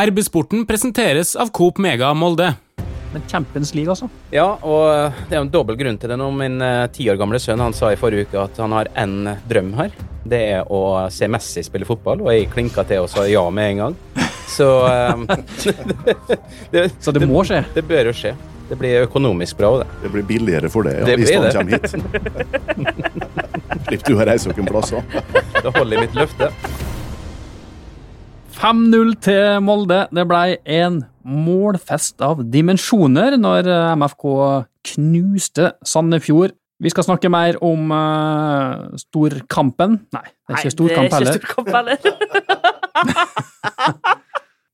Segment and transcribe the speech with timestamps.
[0.00, 2.54] RB-sporten presenteres av Coop Mega Molde.
[3.12, 4.06] Men Champions League, altså?
[4.32, 6.30] Ja, og det er jo en dobbel grunn til det nå.
[6.32, 9.34] Min eh, ti år gamle sønn han sa i forrige uke at han har én
[9.50, 9.92] drøm her.
[10.24, 13.74] Det er å se Messi spille fotball, og jeg klinka til og sa ja med
[13.74, 13.98] en gang.
[14.48, 14.70] Så
[15.12, 15.26] um,
[16.72, 17.60] det, Så det må skje?
[17.76, 18.32] Det bør jo skje.
[18.70, 19.74] Det blir økonomisk bra.
[19.82, 21.84] Det Det blir billigere for det, ja, Det hvis han kommer hit.
[23.90, 25.04] Slipper du å reise noen plasser.
[25.60, 26.48] Da holder jeg mitt løfte.
[28.52, 30.04] 5-0 til Molde.
[30.12, 34.26] Det ble en målfest av dimensjoner når eh, MFK
[34.92, 36.54] knuste Sandefjord.
[36.82, 40.00] Vi skal snakke mer om uh, storkampen.
[40.16, 41.38] Nei, det er ikke storkamp heller.
[41.38, 41.96] storkamp heller.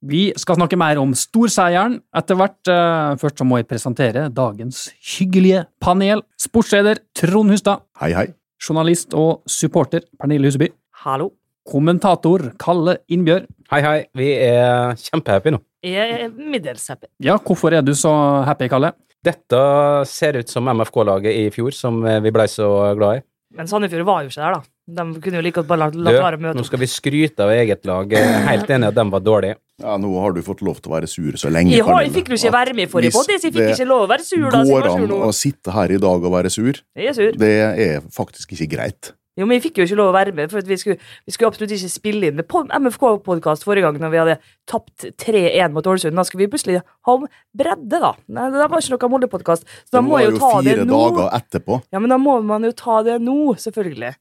[0.08, 2.62] Vi skal snakke mer om storseieren etter hvert.
[2.64, 4.86] Uh, Først så må jeg presentere dagens
[5.18, 6.24] hyggelige panel.
[6.40, 7.84] Sportsleder Trond Hustad.
[8.00, 8.30] Hei, hei.
[8.56, 10.72] Journalist og supporter Pernille Huseby.
[11.04, 11.34] Hallo.
[11.68, 13.48] Kommentator Kalle Innbjørg.
[13.72, 13.98] Hei, hei.
[14.16, 15.60] Vi er kjempehappy nå.
[15.84, 17.10] Jeg er middels happy.
[17.22, 18.12] Ja, hvorfor er du så
[18.48, 18.94] happy, Kalle?
[19.24, 19.60] Dette
[20.08, 23.24] ser ut som MFK-laget i fjor, som eh, vi blei så glad i.
[23.58, 24.72] Men Sandefjord var jo ikke der, da.
[24.98, 27.52] De kunne jo like godt bare la, være å møte nå skal vi skryte av
[27.52, 28.12] eget lag.
[28.48, 29.58] Helt enig at de var dårlige.
[29.82, 31.74] Ja, nå har du fått lov til å være sur så lenge.
[31.76, 34.06] Jeg, har, jeg fikk jo ikke være med i forrige så jeg fikk ikke lov
[34.06, 34.62] å være sur da.
[34.62, 36.80] så jeg Går var sur an å sitte her i dag og være sur?
[36.98, 37.38] Jeg er sur.
[37.44, 37.52] Det
[37.88, 39.12] er faktisk ikke greit.
[39.38, 41.52] Jo, men jeg fikk jo ikke lov å være med, for vi skulle, vi skulle
[41.52, 44.36] absolutt ikke spille inn med MFK-podkast forrige gang når vi hadde
[44.68, 46.18] tapt 3-1 mot Ålesund.
[46.18, 48.14] Da skulle vi plutselig ha om bredde, da.
[48.34, 49.68] Nei, det var ikke noe Molde-podkast.
[49.86, 51.82] Så da Det må var jeg jo jo ta det fire dager etterpå.
[51.94, 54.16] Ja, men da må man jo ta det nå, selvfølgelig.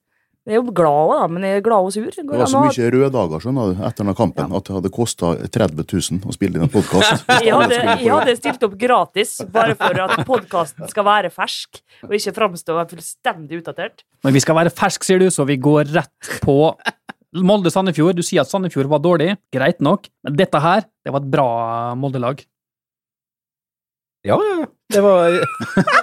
[0.48, 2.06] Jeg er jo glad òg, da, men jeg er glad og sur.
[2.08, 5.31] Det var så mye røde dager skjønner du, etter denne kampen at det hadde kosta
[5.44, 7.26] 30 000 å spille inn en podkast.
[7.44, 12.34] Jeg jeg hadde stilt opp gratis, bare for at podkasten skal være fersk, og ikke
[12.38, 14.06] framstå fullstendig utdatert.
[14.23, 16.56] Men vi skal være fersk, sier du, så vi går rett på
[17.36, 18.16] Molde-Sandefjord.
[18.16, 21.50] Du sier at Sandefjord var dårlig, greit nok, men dette her, det var et bra
[22.00, 22.40] Molde-lag.
[24.23, 24.72] Ja, ja, ja.
[24.94, 25.34] Det var,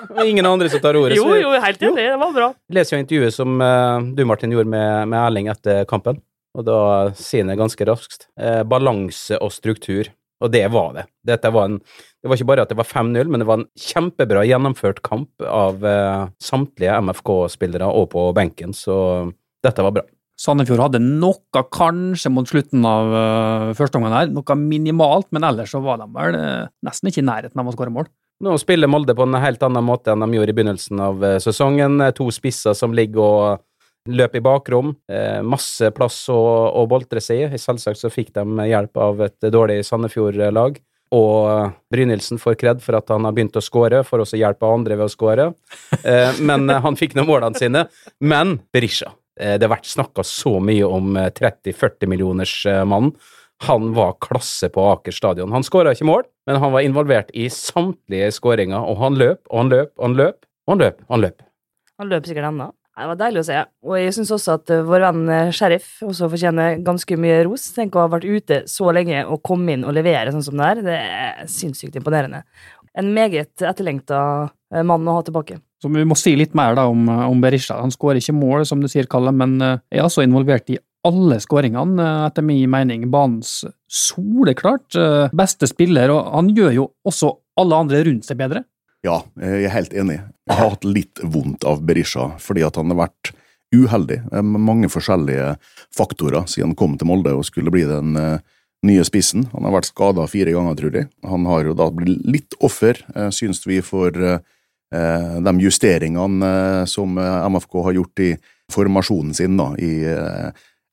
[0.08, 1.16] det var ingen andre som tar ordet.
[1.16, 2.50] Jo, jo, helt enig, det var bra.
[2.68, 6.20] Jeg leser jo intervjuet som eh, du, Martin, gjorde med, med Erling etter kampen.
[6.54, 6.80] Og da
[7.18, 8.28] sier han ganske raskt.
[8.38, 10.12] Eh, balanse og struktur.
[10.44, 11.06] Og det var det.
[11.24, 11.78] Dette var en,
[12.20, 15.46] det var ikke bare at det var 5-0, men det var en kjempebra gjennomført kamp
[15.48, 18.96] av eh, samtlige MFK-spillere og på benken, så
[19.64, 20.04] dette var bra.
[20.40, 25.70] Sandefjord hadde noe kanskje mot slutten av uh, første omgang her, noe minimalt, men ellers
[25.70, 28.08] så var de vel uh, nesten ikke i nærheten av å skåre mål.
[28.42, 31.36] Nå spiller Molde på en helt annen måte enn de gjorde i begynnelsen av eh,
[31.42, 32.00] sesongen.
[32.02, 33.62] Eh, To spisser som ligger og
[34.10, 34.94] løper i bakrom.
[35.08, 36.38] Eh, masse plass å,
[36.74, 37.60] å boltre seg i.
[37.60, 40.80] Selvsagt så fikk de hjelp av et dårlig Sandefjord-lag.
[41.14, 44.66] Og eh, Brynildsen får kred for at han har begynt å skåre, for også hjelp
[44.66, 45.52] av andre ved å skåre.
[46.02, 47.86] Eh, men eh, han fikk nå målene sine.
[48.20, 49.12] Men Berisha.
[49.38, 52.58] Eh, det har vært snakka så mye om eh, 30-40 millioners
[52.90, 53.14] mann.
[53.64, 55.52] Han var klasse på Aker stadion.
[55.54, 59.62] Han skåra ikke mål, men han var involvert i samtlige skåringer, og han løp, og
[59.62, 61.04] han løp, og han løp, og han løp.
[61.06, 61.44] og Han løp.
[62.02, 62.72] Han løp sikkert ennå.
[62.94, 63.60] Det var deilig å se.
[63.88, 67.66] Og jeg syns også at eh, vår venn eh, Sheriff også fortjener ganske mye ros.
[67.74, 70.68] Tenk å ha vært ute så lenge og komme inn og levere sånn som det
[70.68, 70.82] er.
[70.86, 72.44] Det er sinnssykt imponerende.
[72.94, 75.58] En meget etterlengta eh, mann å ha tilbake.
[75.82, 77.80] Så vi må si litt mer da om, om Berisha.
[77.82, 82.02] Han skårer ikke mål, som du sier, Kalle, men er altså involvert i alle skåringene,
[82.02, 83.10] eh, etter min mening.
[83.10, 88.64] Banens soleklart eh, beste spiller, og han gjør jo også alle andre rundt seg bedre.
[89.04, 90.18] Ja, jeg er helt enig.
[90.48, 93.34] Jeg har hatt litt vondt av Berisha, fordi at han har vært
[93.74, 95.56] uheldig med mange forskjellige
[95.96, 98.40] faktorer siden han kom til Molde og skulle bli den eh,
[98.86, 99.48] nye spissen.
[99.52, 101.10] Han har vært skada fire ganger, tror jeg.
[101.26, 103.00] Han har jo da blitt litt offer,
[103.32, 106.50] syns vi, for de justeringene
[106.86, 108.28] som MFK har gjort i
[108.70, 110.04] formasjonen sin da, i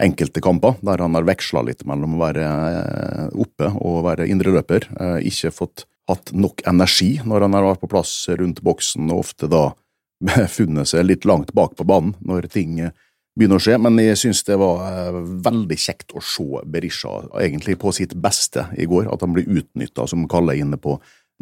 [0.01, 4.89] enkelte kamper, der han har veksla litt mellom å være eh, oppe og være indreløper.
[4.97, 9.27] Eh, ikke fått hatt nok energi når han har vært på plass rundt boksen, og
[9.27, 9.69] ofte da
[10.31, 12.93] befunnet seg litt langt bak på banen når ting eh,
[13.37, 13.77] begynner å skje.
[13.81, 15.15] Men jeg syns det var
[15.47, 19.07] veldig kjekt å se Berisha egentlig på sitt beste i går.
[19.13, 20.97] At han blir utnytta, som Kalle er inne på,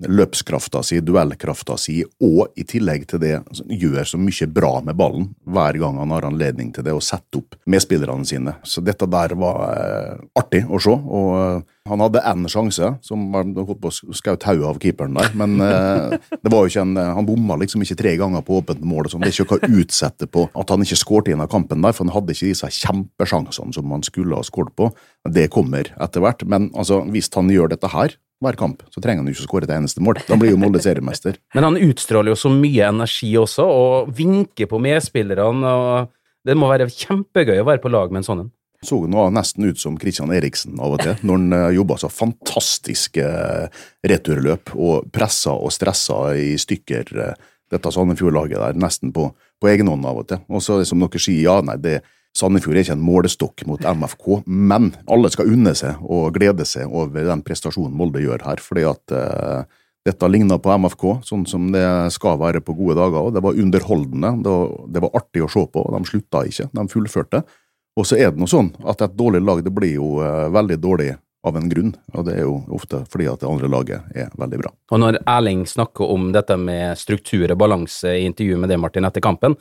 [0.08, 3.34] løpskrafta si, duellkrafta si, og i tillegg til det
[3.68, 7.42] gjør så mye bra med ballen hver gang han har anledning til det, å sette
[7.42, 8.56] opp medspillerne sine.
[8.64, 10.96] Så dette der var eh, artig å se.
[10.96, 15.32] og eh, han hadde én sjanse, som holdt på å skaute hodet av keeperen der,
[15.40, 18.84] men eh, det var jo ikke en, han bomma liksom ikke tre ganger på åpent
[18.86, 19.10] mål.
[19.10, 19.26] sånn.
[19.26, 21.96] Det er ikke noe å utsette på at han ikke skåret inn av kampen der,
[21.96, 24.92] for han hadde ikke disse kjempesjansene som han skulle ha skåret på.
[25.26, 29.24] Det kommer etter hvert, men altså, hvis han gjør dette her hver kamp, så trenger
[29.24, 30.22] han jo ikke å skåre et eneste mål.
[30.28, 31.36] Da blir jo Molde seriemester.
[31.58, 35.74] Men han utstråler jo så mye energi også, og vinker på medspillerne.
[35.74, 38.54] og Det må være kjempegøy å være på lag med en sånn en.
[38.86, 42.08] Så nå nesten ut som Christian Eriksen av og til, når han uh, jobba så
[42.08, 47.34] fantastiske uh, returløp og pressa og stressa i stykker uh,
[47.70, 49.28] dette Sandefjord-laget der, nesten på,
[49.60, 50.40] på egen hånd av og til.
[50.48, 51.98] Og så som dere sier, ja, nei, det,
[52.38, 56.88] Sandefjord er ikke en målestokk mot MFK, men alle skal unne seg og glede seg
[56.88, 59.64] over den prestasjonen Molde gjør her, fordi at uh,
[60.08, 61.86] dette ligner på MFK, sånn som det
[62.16, 63.26] skal være på gode dager.
[63.26, 66.46] og Det var underholdende, det var, det var artig å se på, og de slutta
[66.48, 67.42] ikke, de fullførte.
[68.00, 70.80] Og så er det noe sånn at et dårlig lag det blir jo uh, veldig
[70.80, 71.12] dårlig
[71.48, 74.58] av en grunn, og det er jo ofte fordi at det andre laget er veldig
[74.60, 74.72] bra.
[74.92, 79.08] Og når Erling snakker om dette med struktur og balanse i intervjuet med det, Martin,
[79.08, 79.56] etter kampen,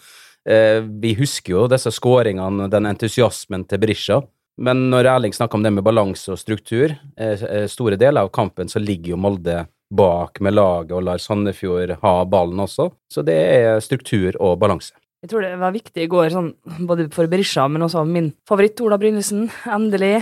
[0.44, 4.22] vi husker jo disse skåringene, den entusiasmen til Berisha,
[4.58, 8.70] men når Erling snakker om det med balanse og struktur, eh, store deler av kampen
[8.70, 13.36] så ligger jo Molde bak med laget og lar Sandefjord ha ballen også, så det
[13.38, 14.92] er struktur og balanse.
[15.22, 16.50] Jeg tror det var viktig i går, sånn,
[16.86, 19.48] både for Berisha, men også min favoritt, Ola Brynesen.
[19.66, 20.20] Endelig.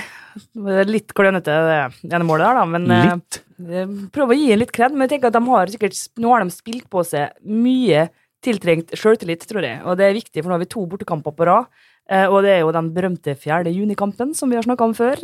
[0.89, 3.43] Litt klønete, det ene målet der, da, men Litt.
[3.61, 4.97] eh, prøv å gi en litt kred.
[4.97, 8.07] Men jeg tenker at de har sikkert, nå har de spilt på seg mye
[8.47, 9.83] tiltrengt sjøltillit, tror jeg.
[9.85, 11.69] Og det er viktig, for nå har vi to bortekamper på rad.
[12.07, 15.23] Eh, og det er jo den berømte fjerde junikampen som vi har snakka om før,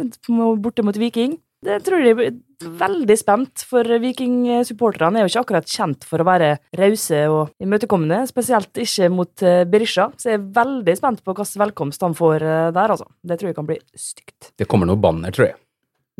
[0.62, 1.38] borte mot Viking.
[1.62, 2.32] Det tror jeg er
[2.80, 8.24] veldig spent, for Viking-supporterne er jo ikke akkurat kjent for å være rause og imøtekommende,
[8.26, 10.08] spesielt ikke mot eh, Berisha.
[10.18, 13.06] Så jeg er veldig spent på hvilken velkomst han får eh, der, altså.
[13.22, 14.50] Det tror jeg kan bli stygt.
[14.58, 15.58] Det kommer noe banner, tror jeg.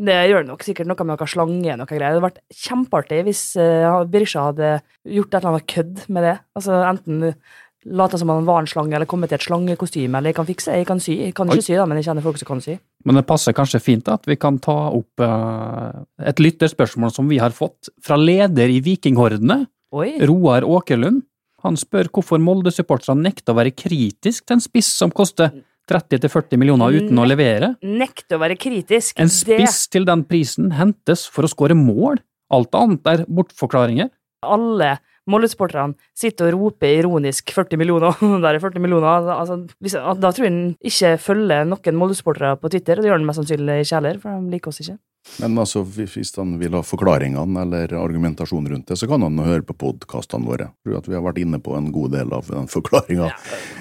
[0.01, 2.01] Det gjør det nok sikkert noe med noe slange noe greier.
[2.01, 4.71] Det hadde vært kjempeartig hvis uh, Berisha hadde
[5.05, 6.37] gjort et eller annet kødd med det.
[6.57, 7.35] Altså enten
[7.83, 10.77] late som han var en slange, eller kommet i et slangekostyme, eller jeg kan fikse,
[10.79, 11.17] jeg kan sy.
[11.19, 12.77] Jeg kan ikke sy, da, men jeg kjenner folk som kan sy.
[13.03, 17.41] Men det passer kanskje fint at vi kan ta opp uh, et lytterspørsmål som vi
[17.43, 20.15] har fått fra leder i Vikinghordene, Oi.
[20.25, 21.21] Roar Åkerlund.
[21.63, 25.53] Han spør hvorfor Molde-supporterne nekter å være kritisk til en spiss som koster
[25.91, 27.73] 30-40 millioner uten å levere.
[27.83, 29.17] Nekt å være kritisk.
[29.19, 32.21] En spiss til den prisen hentes for å skåre mål.
[32.53, 34.11] Alt annet er bortforklaringer.
[34.43, 34.97] Alle
[35.29, 38.17] Molde-supporterne sitter og roper ironisk 40 millioner.
[38.43, 39.29] Der er 40 millioner.
[39.37, 43.19] Altså, hvis, da tror jeg han ikke følger noen Molde-supportere på Twitter, og det gjør
[43.21, 44.97] han mest sannsynlig ikke heller, for de liker oss ikke.
[45.39, 49.63] Men altså, hvis han vil ha forklaringene eller argumentasjon rundt det, så kan han høre
[49.63, 50.67] på podkastene våre.
[50.83, 53.31] Jeg tror at vi har vært inne på en god del av den forklaringa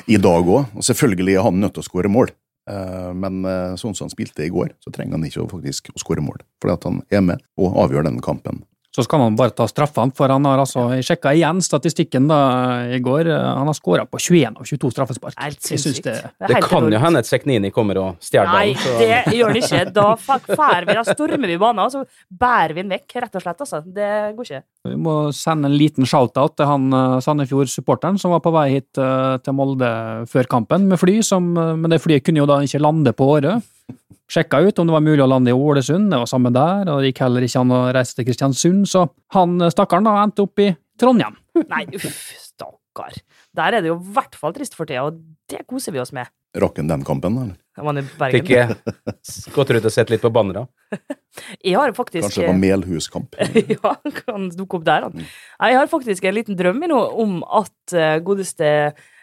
[0.07, 0.71] i dag òg.
[0.79, 2.31] Og selvfølgelig er han nødt til å skåre mål.
[2.71, 5.91] Eh, Men eh, sånn som han spilte i går, så trenger han ikke å faktisk
[5.91, 6.45] å skåre mål.
[6.63, 8.63] Fordi at han er med og avgjør den kampen.
[8.93, 12.41] Så skal man bare ta straffene, for han har altså Jeg sjekka igjen statistikken da
[12.93, 13.31] i går.
[13.33, 15.39] Han har skåra på 21 av 22 straffespark.
[15.41, 18.75] Helt Jeg synes det, det Det kan jo hende at Seknini kommer og stjeler Nei,
[18.75, 18.83] ballen.
[18.85, 19.93] så- det gjør han ikke.
[19.97, 23.43] Da fær vi, da stormer vi banen, og så bærer vi den vekk, rett og
[23.47, 23.65] slett.
[23.65, 23.83] Altså.
[23.83, 24.63] Det går ikke.
[24.85, 28.99] Vi må sende en liten shout-out til han eh, Sandefjord-supporteren som var på vei hit
[28.99, 29.89] eh, til Molde
[30.29, 33.25] før kampen med fly, som, eh, men det flyet kunne jo da ikke lande på
[33.39, 33.57] Årø.
[34.33, 37.03] Sjekka ut om det var mulig å lande i Ålesund, det var samme der, og
[37.03, 39.05] det gikk heller ikke an å reise til Kristiansund, så
[39.37, 40.71] han eh, stakkaren da endte opp i
[41.01, 41.37] Trondheim.
[41.69, 43.19] Nei, uff, stakkar.
[43.53, 45.21] Der er det jo i hvert fall trist for tida, og
[45.53, 46.33] det koser vi oss med.
[46.57, 47.59] Rocken den kampen, eller?
[47.77, 48.73] Det var i Bergen.
[49.25, 50.67] Fikk gått rundt og sett litt på bannere.
[51.65, 53.39] Jeg har faktisk Kanskje det var Melhuskamp?
[53.73, 55.17] ja, kan dukke opp der, han.
[55.17, 58.69] Nei, Jeg har faktisk en liten drøm i nå om at eh, godeste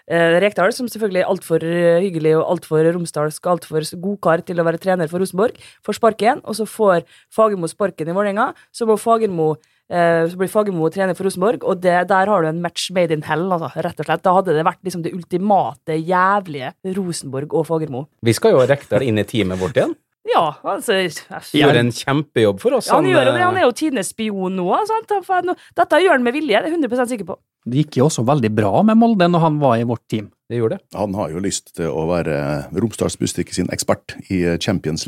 [0.10, 4.66] Rekdal, som selvfølgelig er altfor uh, hyggelig og altfor romsdalsk og altfor godkar til å
[4.66, 8.50] være trener for Rosenborg, får sparken, og så får Fagermo sparken i Vålerenga.
[8.74, 12.90] Så eh, så blir Fagermo trener for Rosenborg, og det, der har du en match
[12.92, 14.26] made in hell, altså, rett og slett.
[14.26, 18.07] Da hadde det vært liksom det ultimate jævlige Rosenborg og Fagermo.
[18.26, 19.98] Vi skal jo ha Rekdal inn i teamet vårt igjen.
[20.30, 20.98] Ja, altså
[21.57, 22.90] Gjør en kjempejobb for oss.
[22.90, 23.36] Ja, han, gjør det.
[23.36, 24.68] eh, Han er jo tidenes spion nå.
[24.90, 25.09] Sant?
[25.80, 27.38] Dette gjør han med vilje, det er jeg 100 sikker på.
[27.69, 30.30] Det gikk jo også veldig bra med Molde når han var i vårt team.
[30.50, 30.86] Det gjorde det.
[30.98, 32.38] Han har jo lyst til å være
[32.74, 35.06] Romsdals Bustikke sin ekspert i Champions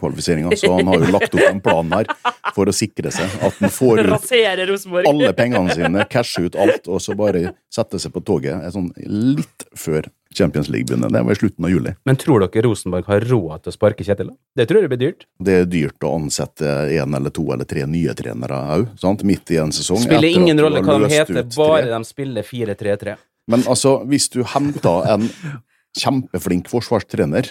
[0.00, 2.06] League-kvalifiseringa, så han har jo lagt opp en plan her
[2.54, 7.00] for å sikre seg at han får ut alle pengene sine, cashe ut alt, og
[7.02, 11.10] så bare sette seg på toget sånn litt før Champions League begynner.
[11.10, 11.94] Det var i slutten av juli.
[12.06, 14.30] Men tror dere Rosenborg har råd til å sparke Kjetil?
[14.54, 15.26] Det tror jeg blir dyrt.
[15.42, 19.58] Det er dyrt å ansette en eller to eller tre nye trenere òg, midt i
[19.58, 19.98] en sesong.
[20.04, 23.16] Spiller etter ingen rolle hva de heter, bare de spiller 4-3-3.
[23.50, 25.26] Men altså, hvis du henter en
[25.98, 27.50] kjempeflink forsvarstrener,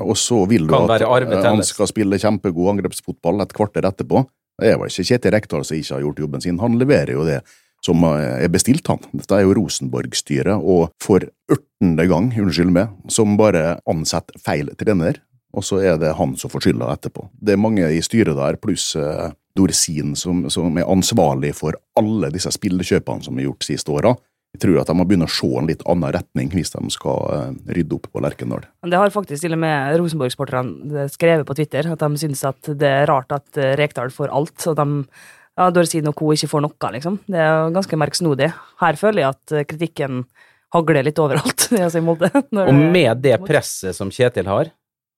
[0.00, 4.24] og så vil du at eh, han skal spille kjempegod angrepsfotball et kvarter etterpå
[4.60, 6.60] Det er vel ikke Kjetil Rekdal som ikke har gjort jobben sin.
[6.62, 7.40] Han leverer jo det
[7.84, 9.02] som eh, er bestilt, han.
[9.12, 15.20] Dette er jo Rosenborg-styret, og for ørtende gang, unnskyld meg, som bare ansetter feil trener,
[15.54, 17.28] og så er det han som får skylda etterpå.
[17.34, 22.32] Det er mange i styret der, pluss eh, Dorsin, som, som er ansvarlig for alle
[22.34, 24.14] disse spillekjøpene som er gjort siste åra.
[24.54, 27.22] Jeg tror at de må begynne å se en litt annen retning hvis de skal
[27.34, 28.62] eh, rydde opp på Lerkendal.
[28.86, 32.92] Det har faktisk til og med Rosenborg-sporterne skrevet på Twitter, at de syns at det
[33.00, 34.86] er rart at eh, Rekdal får alt, og de
[35.54, 36.30] ja, Dorsin og co.
[36.34, 37.18] ikke får noe, liksom.
[37.30, 38.50] Det er jo ganske merksnodig.
[38.82, 40.22] Her føler jeg at eh, kritikken
[40.74, 41.68] hagler litt overalt.
[41.84, 42.30] altså i Molde.
[42.54, 44.70] når Og med det presset som Kjetil har,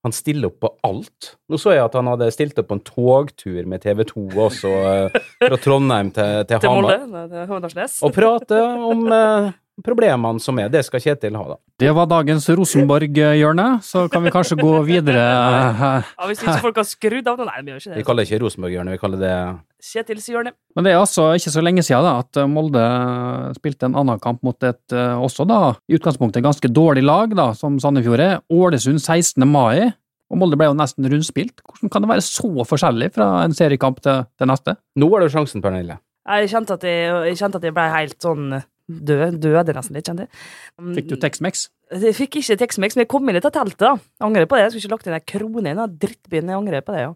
[0.07, 1.33] han stiller opp på alt.
[1.51, 4.73] Nå så jeg at han hadde stilt opp på en togtur med TV 2 også,
[4.93, 7.99] eh, fra Trondheim til, til til Molde, Håndalsnes.
[8.07, 9.49] Og prate om eh,
[9.85, 10.71] problemene som er.
[10.73, 11.57] Det skal Kjetil ha, da.
[11.81, 15.25] Det var dagens Rosenborg-hjørne, så kan vi kanskje gå videre.
[15.27, 17.99] Ja, hvis ikke folk har skrudd av det Nei, vi gjør ikke det.
[17.99, 19.35] Vi kaller det ikke Rosenborg-hjørnet, vi kaller det
[19.87, 20.55] Kjetils hjørne.
[20.75, 22.87] Men det er altså ikke så lenge siden da, at Molde
[23.59, 27.51] spilte en annen kamp mot et eh, også da, i utgangspunktet ganske dårlig lag, da,
[27.59, 28.41] som Sandefjord er.
[28.53, 29.45] Ålesund 16.
[29.47, 29.93] mai,
[30.33, 31.61] og Molde ble jo nesten rundspilt.
[31.63, 34.79] Hvordan kan det være så forskjellig fra en seriekamp til, til neste?
[34.99, 36.01] Nå har du sjansen, Pernille.
[36.27, 38.57] Jeg kjente at jeg, jeg, kjente at jeg ble helt sånn
[38.89, 39.39] død.
[39.43, 40.95] Døde nesten litt, kjente jeg.
[40.97, 41.69] Fikk du Tex-Mex?
[41.95, 43.83] Jeg fikk ikke Tex-Mex, men jeg kom inn litt av teltet.
[43.83, 43.95] da.
[44.27, 44.67] Angrer på det.
[44.67, 46.51] Jeg skulle ikke lagt inn ei krone i den drittbyen.
[46.53, 47.15] Jeg angrer på det, ja.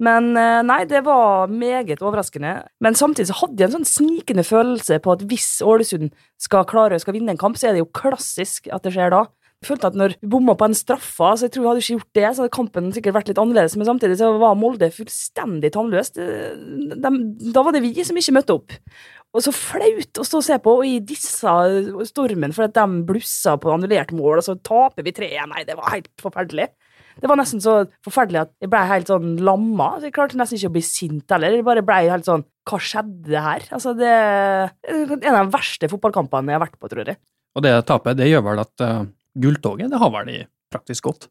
[0.00, 2.54] Men eh, nei, det var meget overraskende.
[2.80, 7.00] Men samtidig så hadde jeg en sånn snikende følelse på at hvis Ålesund skal klare
[7.02, 9.26] skal vinne en kamp, så er det jo klassisk at det skjer da.
[9.60, 12.26] Følte at når vi bomma på en straffa, så jeg tror hadde ikke gjort det,
[12.32, 13.74] så hadde kampen sikkert vært litt annerledes.
[13.76, 16.16] Men samtidig så var Molde fullstendig tannløst.
[16.16, 18.76] Da var det vi som ikke møtte opp.
[19.36, 21.52] Og så flaut å stå og se på, og i disse
[22.08, 25.52] stormen for at de blussa på annullert mål, og så taper vi 3-1.
[25.52, 26.70] Nei, det var helt forferdelig.
[27.20, 29.92] Det var nesten så forferdelig at jeg ble helt sånn lamma.
[29.98, 31.58] Så jeg klarte nesten ikke å bli sint heller.
[31.58, 33.66] Jeg bare ble helt sånn Hva skjedde her?
[33.76, 37.20] Altså, det er en av de verste fotballkampene jeg har vært på, tror jeg.
[37.58, 39.02] Og det tapet, det gjør vel at uh,
[39.38, 40.38] gulltoget, det har vel de
[40.72, 41.28] praktisk gått.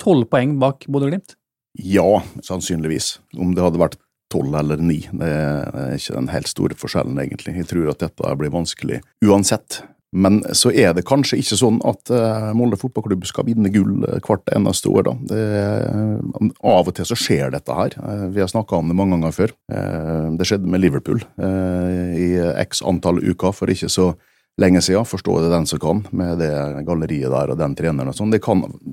[0.00, 1.36] Tolv poeng bak Bodø-Glimt.
[1.74, 3.18] Ja, sannsynligvis.
[3.36, 3.98] Om det hadde vært
[4.32, 7.56] tolv eller ni, det er ikke den helt store forskjellen, egentlig.
[7.58, 9.82] Jeg tror at dette blir vanskelig uansett.
[10.14, 14.20] Men så er det kanskje ikke sånn at uh, Molde fotballklubb skal vinne gull eh,
[14.22, 15.14] hvert eneste år, da.
[15.26, 17.96] Det, eh, av og til så skjer dette her.
[17.98, 19.54] Eh, vi har snakka om det mange ganger før.
[19.74, 22.28] Eh, det skjedde med Liverpool eh, i
[22.62, 24.12] x antall uker for ikke så
[24.60, 25.08] lenge siden.
[25.08, 26.52] Forstå det den som kan, med det
[26.86, 28.34] galleriet der og den treneren og sånn.
[28.34, 28.42] Det,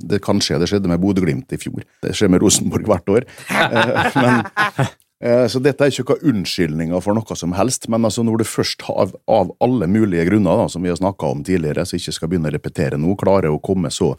[0.10, 0.60] det kan skje.
[0.62, 1.86] Det skjedde med Bodø-Glimt i fjor.
[2.04, 3.30] Det skjer med Rosenborg hvert år.
[3.72, 4.90] Eh, men
[5.22, 8.48] Eh, Så dette er ikke noen unnskyldninger for noe som helst, men altså når du
[8.50, 12.16] først av, av alle mulige grunner, da, som vi har snakka om tidligere, så ikke
[12.16, 14.16] skal begynne å repetere noe, klarer å komme så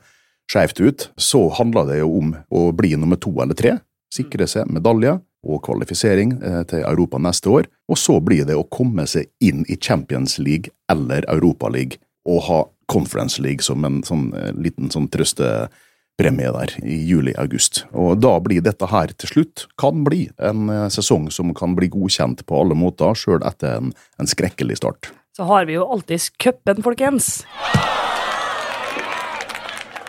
[0.50, 3.76] skjevt ut, så handler det jo om å bli nummer to eller tre,
[4.14, 8.66] sikre seg medalje og kvalifisering eh, til Europa neste år, og så blir det å
[8.70, 12.60] komme seg inn i Champions League eller Europa League og ha
[12.92, 17.84] Conference League som en sånn eh, liten sånn trøstepremie der i juli-august.
[17.90, 21.90] Og da blir dette her til slutt, kan bli, en eh, sesong som kan bli
[21.92, 25.10] godkjent på alle måter, sjøl etter en, en skrekkelig start.
[25.32, 27.40] Så har vi jo alltids cupen, folkens.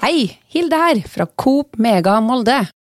[0.04, 2.66] Hei, Hilde her, fra Coop Mega Molde.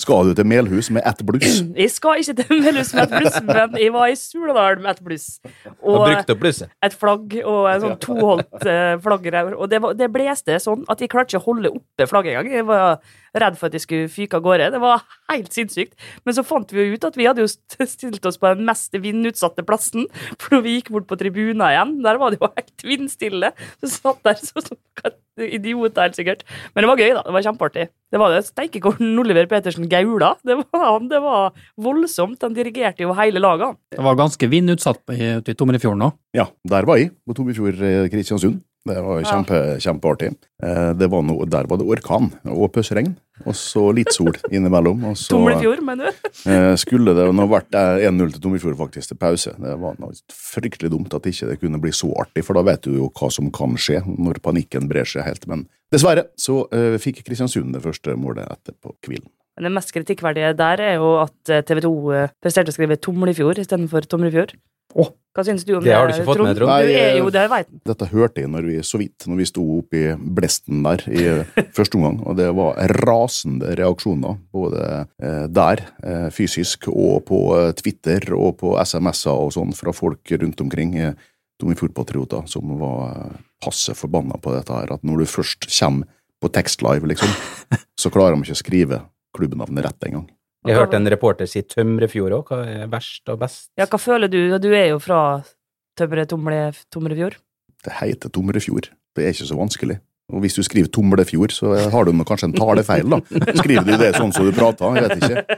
[0.00, 1.58] Skal du til Melhus med ett bluss?
[1.76, 5.02] Jeg skal ikke til Melhus med et bluss, men jeg var i Suladal med et
[5.04, 5.26] bluss.
[5.82, 6.08] Og
[6.40, 6.72] blusset.
[6.84, 8.68] et flagg og en sånn toholdt
[9.04, 9.28] flagg.
[9.52, 12.54] Og det, var, det blåste sånn at jeg klarte ikke å holde oppe flagget engang.
[12.54, 13.02] Jeg var
[13.34, 14.70] redd for at jeg skulle fyke av gårde.
[14.72, 15.94] Det var helt sinnssykt.
[16.24, 18.92] Men så fant vi jo ut at vi hadde jo stilt oss på den mest
[18.94, 20.06] vindutsatte plassen.
[20.38, 23.52] For når vi gikk bort på tribunen igjen, der var det jo helt vindstille.
[23.82, 24.78] Så satt der sånn som
[25.38, 26.40] idioter, helt sikkert.
[26.74, 27.22] Men det var gøy, da.
[27.26, 27.84] Det var kjempeartig.
[28.10, 30.32] Det var det steikekåren Oliver Petersen Gaula.
[30.46, 31.08] Det var han.
[31.12, 32.40] Det var voldsomt.
[32.42, 33.76] Han dirigerte jo hele laget.
[33.94, 36.10] Det var ganske vindutsatt på- i- ute i Tomrefjorden nå.
[36.34, 38.62] Ja, der var jeg, på Tomrefjord eh, Kristiansund.
[38.88, 40.30] Det var kjempe, kjempeartig.
[40.64, 43.12] Eh, Det var noe, der var det orkan og pøsregn,
[43.44, 45.04] og så litt sol innimellom.
[45.10, 46.28] Og så Tomlefjord, mener du?
[46.50, 49.54] eh, skulle det nå vært eh, 1-0 til Tomlefjord faktisk til pause.
[49.60, 52.86] Det var noe fryktelig dumt at ikke det kunne bli så artig, for da vet
[52.88, 55.44] du jo hva som kan skje når panikken brer seg helt.
[55.50, 59.28] Men dessverre så eh, fikk Kristiansund det første målet etterpå kvilen.
[59.58, 61.92] Men det mest kritikkverdige der er jo at TV 2
[62.38, 64.52] presterte å skrive Tomlefjord istedenfor Tomrefjord.
[64.94, 65.14] Åh.
[65.38, 66.66] Hva syns du om Det har du ikke fått med, Trond.
[66.66, 67.68] Du Nei, er jo det, vet.
[67.86, 71.26] Dette hørte jeg når vi så vidt, når vi sto opp i blesten der i
[71.76, 74.86] første omgang, og det var rasende reaksjoner, både
[75.22, 80.34] eh, der, eh, fysisk, og på eh, Twitter og på SMS-er og sånn fra folk
[80.42, 80.96] rundt omkring.
[80.98, 81.14] eh,
[81.58, 86.06] Domifjord-patrioter som var passe forbanna på dette her, at når du først kommer
[86.38, 87.30] på tekstlive, liksom,
[88.00, 89.00] så klarer de ikke å skrive
[89.34, 90.28] klubbnavnet rett engang.
[90.68, 92.52] Jeg hørte en reporter si Tømrefjord òg.
[92.52, 93.70] Hva er verst og best?
[93.80, 94.40] Ja, hva føler du?
[94.62, 95.20] Du er jo fra
[95.98, 96.60] Tømre, Tomle,
[96.94, 97.34] Tomrefjord.
[97.84, 98.86] Det heter Tomrefjord.
[99.16, 99.96] Det er ikke så vanskelig.
[100.28, 103.18] Og hvis du skriver Tomlefjord, så har du kanskje en talefeil, da.
[103.56, 104.84] Skriver du det sånn som du prater?
[104.98, 105.40] Jeg vet ikke.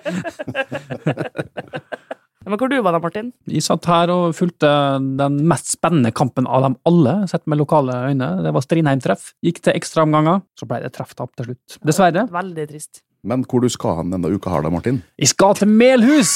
[2.51, 3.33] Men hvor du var da, Martin?
[3.51, 4.71] Jeg satt her og fulgte
[5.19, 8.29] den mest spennende kampen av dem alle, sett med lokale øyne.
[8.47, 9.23] Det var Strindheim-treff.
[9.45, 11.67] Gikk til ekstraomganger, så ble det trefftap til slutt.
[11.87, 12.23] Dessverre.
[12.33, 12.95] Veldig trist.
[13.27, 15.03] Men hvor du skal hen denne uka her da, Martin?
[15.21, 16.33] Jeg skal til Melhus,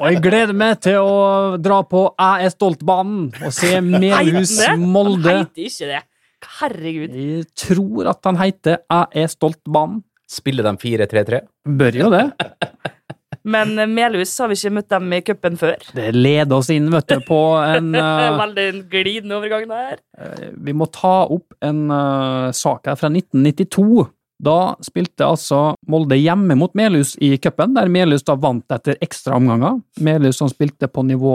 [0.00, 4.58] og jeg gleder meg til å dra på Jeg er stolt-banen og se Melhus?
[4.76, 5.32] Molde.
[5.32, 6.02] Han heter ikke det.
[6.58, 7.16] Herregud.
[7.16, 10.04] Jeg tror at han heter Jeg er stolt-banen.
[10.28, 11.40] Spiller de 4-3-3?
[11.80, 12.26] Bør jo det.
[13.48, 15.88] Men eh, Melhus har vi ikke møtt dem i cupen før.
[15.96, 20.02] Det leder oss inn, vet du, på en uh, Veldig glidende overgang der.
[20.52, 24.04] Vi må ta opp en uh, sak her fra 1992.
[24.38, 29.80] Da spilte altså Molde hjemme mot Melhus i cupen, der Melhus da vant etter ekstraomganger.
[30.04, 31.34] Melhus som spilte på nivå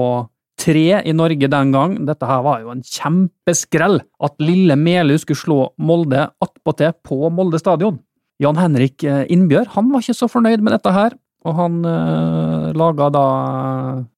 [0.59, 1.97] tre i Norge den gang.
[2.07, 3.99] Dette her var jo en kjempeskrell.
[4.23, 7.99] At lille Melhus skulle slå Molde attpåtil på Molde stadion.
[8.41, 11.13] Jan Henrik Innbjør, Innbjørg han var ikke så fornøyd med dette her,
[11.45, 13.25] og han øh, laga da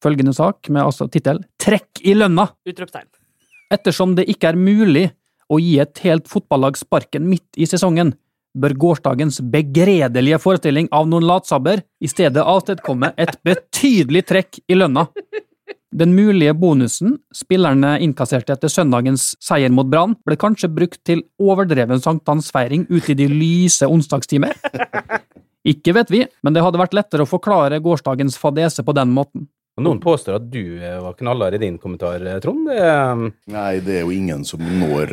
[0.02, 2.48] følgende sak med altså tittel Trekk i lønna!
[2.70, 3.10] Utropstegn.
[3.74, 5.10] Ettersom det ikke er mulig
[5.52, 8.14] å gi et helt fotballag sparken midt i sesongen,
[8.56, 15.06] bør gårsdagens begredelige forestilling av noen latsabber i stedet avstedkomme et betydelig trekk i lønna.
[15.96, 22.02] Den mulige bonusen spillerne innkasserte etter søndagens seier mot Brann, ble kanskje brukt til overdreven
[22.04, 24.58] sankthansfeiring ute i de lyse onsdagstimer?
[25.66, 29.48] Ikke vet vi, men det hadde vært lettere å forklare gårsdagens fadese på den måten.
[29.76, 32.64] Og Noen påstår at du eh, var knallhard i din kommentar, eh, Trond.
[32.70, 35.12] Det, eh, Nei, det er jo ingen som når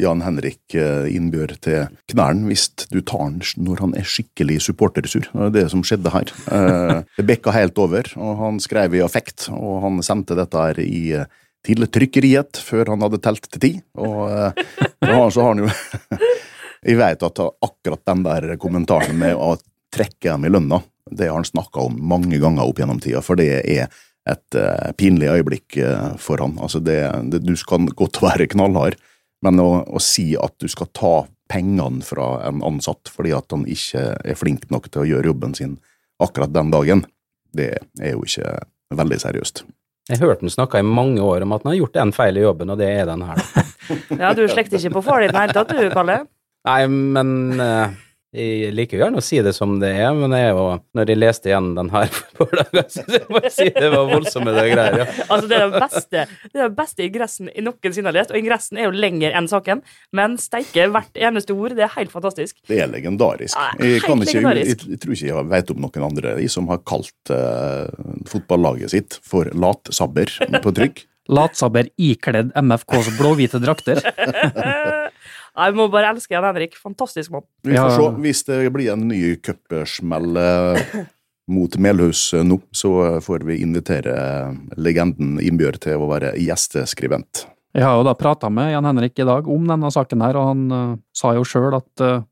[0.00, 5.30] Jan Henrik Innbjørg til knærne hvis du tar han når han er skikkelig supportersur.
[5.32, 6.34] Det er det som skjedde her.
[7.16, 11.24] Det bekka helt over, og han skrev i affekt, og han sendte dette her i
[11.64, 13.70] til trykkeriet før han hadde telt til ti.
[13.96, 14.28] Og,
[15.00, 15.70] og så har han jo
[16.84, 19.54] Jeg vet at akkurat den der kommentaren med å
[19.94, 23.38] trekke dem i lønna, det har han snakka om mange ganger opp gjennom tida, for
[23.38, 23.88] det er
[24.24, 26.56] et uh, pinlig øyeblikk uh, for han.
[26.62, 26.98] Altså det,
[27.32, 28.96] det, du skal godt være knallhard,
[29.44, 31.14] men å, å si at du skal ta
[31.52, 35.56] pengene fra en ansatt fordi at han ikke er flink nok til å gjøre jobben
[35.56, 35.76] sin
[36.22, 37.04] akkurat den dagen,
[37.52, 38.54] det er jo ikke
[38.94, 39.64] veldig seriøst.
[40.08, 42.44] jeg hørte han snakka i mange år om at han har gjort en feil i
[42.46, 43.44] jobben, og det er den her.
[44.22, 46.22] Ja, du slekter ikke på far din i det hele tatt, du, Kalle?
[46.64, 47.96] Nei, men eh,
[48.34, 50.64] jeg liker jo gjerne å si det som det er, men jeg jo,
[50.96, 54.54] når jeg leste igjen den her på lørdag, så jeg må si det var voldsomme
[54.56, 54.98] det greier.
[55.04, 55.06] Ja.
[55.34, 58.38] Altså, det er den beste, det er den beste ingressen jeg noensinne har lest, og
[58.38, 59.80] ingressen er jo lenger enn saken,
[60.14, 62.58] men steike hvert eneste ord, det er helt fantastisk.
[62.68, 63.56] Det er legendarisk.
[63.56, 64.84] Ja, Jeg, kan ikke, jeg, legendarisk.
[64.90, 67.88] jeg tror ikke jeg vet om noen andre de som har kalt uh,
[68.30, 71.04] fotballaget sitt for latsabber på trykk.
[71.34, 74.02] Latsabber ikledd MFKs blåhvite drakter.
[75.54, 76.74] Jeg må bare elske Jan Henrik.
[76.80, 77.46] Fantastisk mann.
[77.62, 78.08] Vi får se.
[78.24, 81.00] Hvis det blir en ny cupsmell eh,
[81.54, 84.14] mot Melhus eh, nå, så får vi invitere
[84.76, 87.46] legenden Innbjørg til å være gjesteskribent.
[87.74, 90.50] Jeg har jo da prata med Jan Henrik i dag om denne saken her, og
[90.52, 92.22] han eh, sa jo sjøl at eh,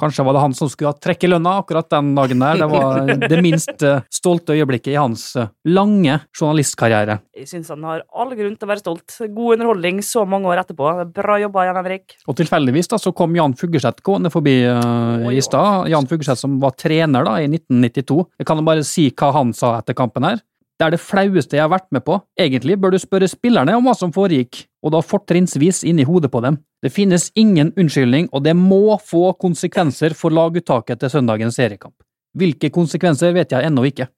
[0.00, 2.60] kanskje var det han som skulle ha trekk i lønna akkurat den dagen der.
[2.62, 7.18] Det var det minst eh, stolte øyeblikket i hans eh, lange journalistkarriere.
[7.34, 9.18] Jeg syns han har all grunn til å være stolt.
[9.34, 10.92] God underholdning så mange år etterpå.
[11.14, 12.16] Bra jobba, Jan Henrik.
[12.30, 15.90] Og tilfeldigvis da så kom Jan Fuggeseth gående forbi uh, i stad.
[15.92, 18.20] Jan Fuggeseth som var trener da i 1992.
[18.40, 20.42] Jeg kan bare si hva han sa etter kampen her.
[20.74, 22.18] Det er det flaueste jeg har vært med på.
[22.40, 26.42] Egentlig bør du spørre spillerne om hva som foregikk, og da fortrinnsvis i hodet på
[26.44, 26.58] dem.
[26.84, 31.96] Det finnes ingen unnskyldning, og det må få konsekvenser for laguttaket til søndagens seriekamp.
[32.36, 34.10] Hvilke konsekvenser vet jeg ennå ikke.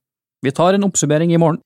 [0.42, 1.62] Vi tar en oppsummering i morgen.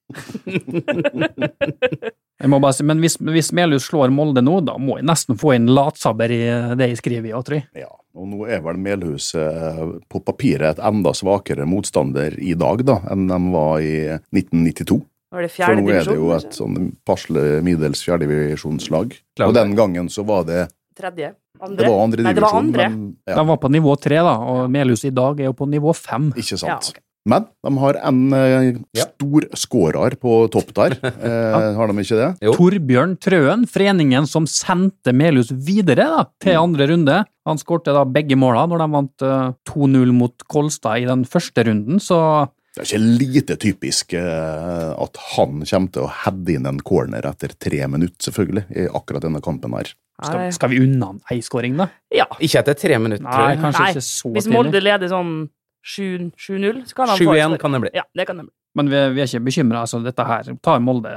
[2.41, 5.37] Jeg må bare si, men hvis, hvis Melhus slår Molde nå, da må jeg nesten
[5.41, 6.41] få inn latsabber i
[6.79, 7.67] det jeg skriver i, tror jeg.
[7.83, 12.81] Ja, og nå er vel Melhus eh, på papiret et enda svakere motstander i dag
[12.89, 13.97] da, enn de var i
[14.33, 14.97] 1992.
[15.31, 19.13] Var det For nå er det jo et sånn passelig middels fjerdedivisjonslag.
[19.47, 20.65] Og den gangen så var det
[20.99, 21.35] Tredje?
[21.61, 21.77] Andre?
[21.85, 22.89] Det var andre Nei, det var andre.
[22.89, 25.69] men ja, De var på nivå tre, da, og Melhus i dag er jo på
[25.69, 26.31] nivå fem.
[26.35, 26.99] ikke Ja, sant.
[27.29, 29.05] Men de har en eh, Ja.
[29.05, 30.97] stor skårer på topp der.
[31.21, 32.29] Eh, har de ikke det?
[32.41, 32.55] Jo.
[32.57, 37.25] Torbjørn Trøen, foreningen som sendte Melhus videre da, til andre runde.
[37.47, 41.65] Han skårte da begge måla når de vant eh, 2-0 mot Kolstad i den første
[41.69, 46.69] runden, så Det er ikke lite typisk eh, at han kommer til å heade inn
[46.71, 49.91] en corner etter tre minutter, selvfølgelig, i akkurat denne kampen her.
[50.23, 51.89] skal, skal vi unna en eiskåring, da?
[52.15, 52.29] Ja.
[52.39, 53.63] Ikke etter tre minutter, tror Nei, jeg.
[53.65, 54.49] kanskje Nei, ikke så Hvis.
[54.55, 55.35] Molde leder sånn
[55.83, 56.83] 7 7-0.
[56.87, 57.93] Så kan han få 7-1 kan det bli.
[57.97, 58.55] Ja, det kan det bli.
[58.79, 59.83] Men vi, vi er ikke bekymra.
[59.83, 61.15] Altså, dette her tar Molde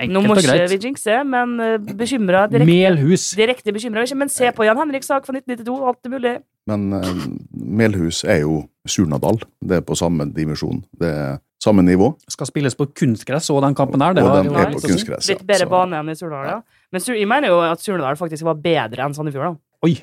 [0.00, 3.28] Nå må og ikke vi jinxe, men uh, bekymra direkte, Melhus.
[3.38, 4.02] direkte bekymra.
[4.06, 6.34] ikke, Men se på Jan Henrik sak fra 1992, alt er mulig.
[6.66, 9.38] Men uh, Melhus er jo Surnadal.
[9.60, 10.82] Det er på samme dimensjon.
[10.98, 12.12] Det er samme nivå.
[12.32, 14.16] Skal spilles på kunstgress og den kampen her.
[14.16, 15.28] Det og den er på kunstgress.
[15.28, 15.36] ja.
[15.36, 16.88] Litt bedre bane enn i Surnadal, ja.
[16.92, 19.86] Men jeg mener jo at Surnadal faktisk var bedre enn Sandefjord, da.
[19.86, 19.96] Oi!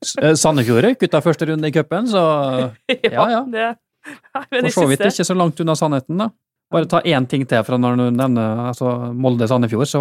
[0.00, 2.20] Eh, Sandefjord røyk ut av første runde i cupen, så
[3.04, 3.40] Ja, ja.
[3.52, 3.66] Det,
[4.32, 6.30] Nei, men for så vidt ikke så langt unna sannheten, da.
[6.70, 10.00] Bare ta én ting til fra når du nevner altså, Molde-Sandefjord, så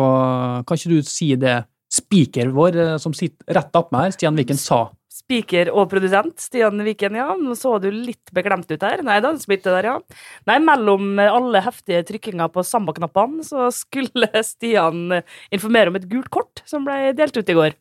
[0.68, 4.60] kan ikke du si det spiker vår eh, som sitter rett attmed her, Stian Viken,
[4.62, 4.88] sa.
[5.10, 7.34] Speaker og produsent, Stian Viken, ja.
[7.38, 9.02] Nå så du litt beklemt ut her.
[9.06, 10.22] Nei da, smitte der, ja.
[10.50, 16.64] Nei, mellom alle heftige trykkinger på sambaknappene, så skulle Stian informere om et gult kort
[16.70, 17.78] som ble delt ut i går.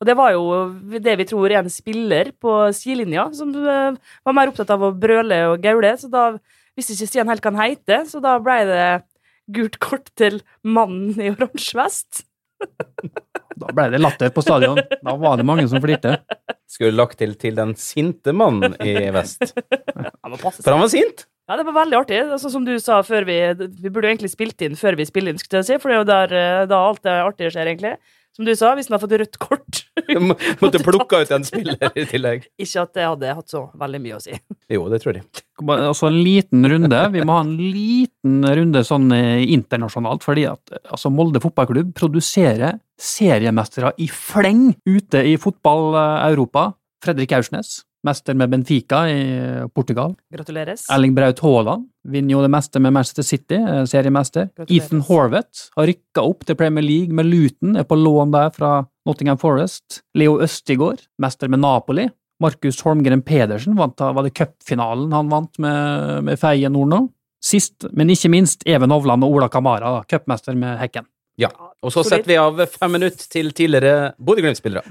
[0.00, 0.44] Og det var jo
[0.96, 4.94] det vi tror er en spiller på sidelinja som eh, var mer opptatt av å
[4.96, 6.24] brøle og gaule, så da
[6.80, 8.88] visste ikke Stian helt hva han heter, så da ble det
[9.54, 12.24] gult kort til mannen i oransje vest.
[13.60, 14.78] Da ble det latter på stadion.
[15.00, 16.18] Da var det mange som flirte.
[16.70, 19.42] Skulle lagt til til den sinte mannen i vest.
[19.50, 20.36] Han.
[20.40, 21.26] For han var sint!
[21.50, 22.18] Ja, det var veldig artig.
[22.36, 25.34] Altså, som du sa før vi Vi burde jo egentlig spilt inn før vi spiller
[25.34, 27.72] inn, skulle jeg si, for det er jo der eh, da alt det artige skjer,
[27.72, 27.96] egentlig.
[28.36, 31.44] Som du sa, hvis han hadde fått rødt kort Jeg må- Måtte plukke ut en
[31.44, 32.46] spiller i tillegg.
[32.62, 34.36] Ikke at det hadde hatt så veldig mye å si.
[34.70, 35.26] Jo, det tror jeg.
[35.66, 37.00] Altså en liten runde.
[37.12, 41.90] Vi må ha en liten runde sånn eh, internasjonalt, fordi at eh, altså Molde fotballklubb
[41.98, 46.70] produserer seriemestere i fleng ute i fotball-Europa.
[47.04, 50.14] Fredrik Aursnes, mester med Benfica i eh, Portugal.
[50.32, 50.86] Gratuleres.
[50.92, 54.48] Erling Braut Haaland vinner jo det meste med Manchester City, eh, seriemester.
[54.56, 54.86] Gratuleres.
[54.86, 58.72] Ethan Horvath har rykka opp til Premier League med Luton, er på lån der fra
[59.08, 60.02] Nottingham Forest.
[60.16, 62.08] Leo Østigård, mester med Napoli.
[62.40, 67.00] Markus Holmgren Pedersen vant, var det cupfinalen han vant med, med Feyenoord nå.
[67.44, 71.06] Sist, men ikke minst, Even Hovland og Ola Kamara, cupmester med Hekken.
[71.80, 74.84] Og så setter vi av fem minutter til tidligere Bodø-Glimt-spillere.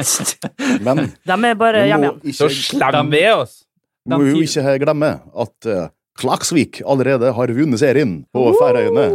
[0.86, 2.36] Men De er bare hjemme igjen.
[2.38, 3.60] Så slemmer vi oss!
[4.04, 5.10] må jo ikke glemme
[5.44, 5.86] at eh,
[6.20, 9.06] Klaksvik allerede har vunnet serien på Færøyene.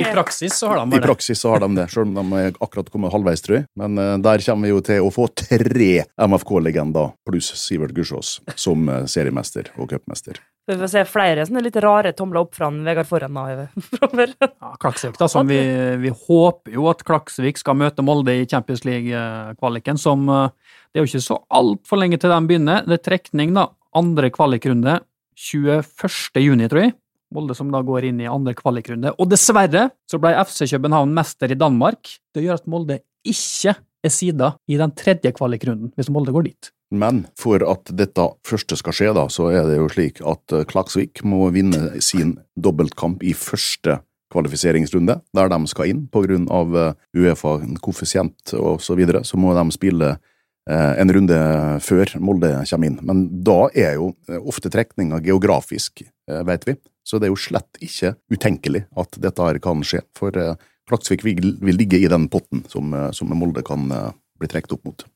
[0.00, 2.56] I praksis så har de I praksis så har de det, selv om de er
[2.56, 3.66] akkurat kommet halvveis, tror jeg.
[3.76, 8.88] Men uh, der kommer vi jo til å få tre MFK-legender pluss Sivert Gussiås som
[8.88, 10.40] uh, seriemester og cupmester.
[10.68, 13.36] Vi får se flere sånne litt rare tomler opp fra Vegard Forhen
[13.92, 14.34] framover.
[14.40, 15.60] Ja, Klaksvik, da, som vi,
[16.00, 20.48] vi håper jo at Klaksvik skal møte Molde i Champions League-kvaliken, som uh,
[20.88, 22.88] Det er jo ikke så altfor lenge til de begynner.
[22.88, 23.68] Det er trekning, da.
[23.96, 24.98] Andre kvalikrunde
[25.38, 26.42] 21.
[26.42, 26.94] juni, tror jeg.
[27.34, 29.12] Molde som da går inn i andre kvalikrunde.
[29.20, 32.08] Og dessverre så ble FC København mester i Danmark.
[32.34, 36.72] Det gjør at Molde ikke er sida i den tredje kvalikrunden, hvis Molde går dit.
[36.88, 40.64] Men for at dette første skal skje, da, så er det jo slik at eh,
[40.68, 43.98] Klaksvik må vinne sin dobbeltkamp i første
[44.32, 49.20] kvalifiseringsrunde, der de skal inn av eh, Uefa, koeffisient og så videre.
[49.24, 50.14] Så må de spille
[50.68, 51.38] en runde
[51.84, 52.98] før Molde kommer inn.
[53.08, 56.76] Men da er jo eh, ofte trekninga geografisk, eh, vet vi.
[57.08, 60.02] Så det er jo slett ikke utenkelig at dette her kan skje.
[60.18, 64.10] For eh, Klaksvik vil, vil ligge i den potten som, eh, som Molde kan eh,
[64.40, 65.06] bli trukket opp mot.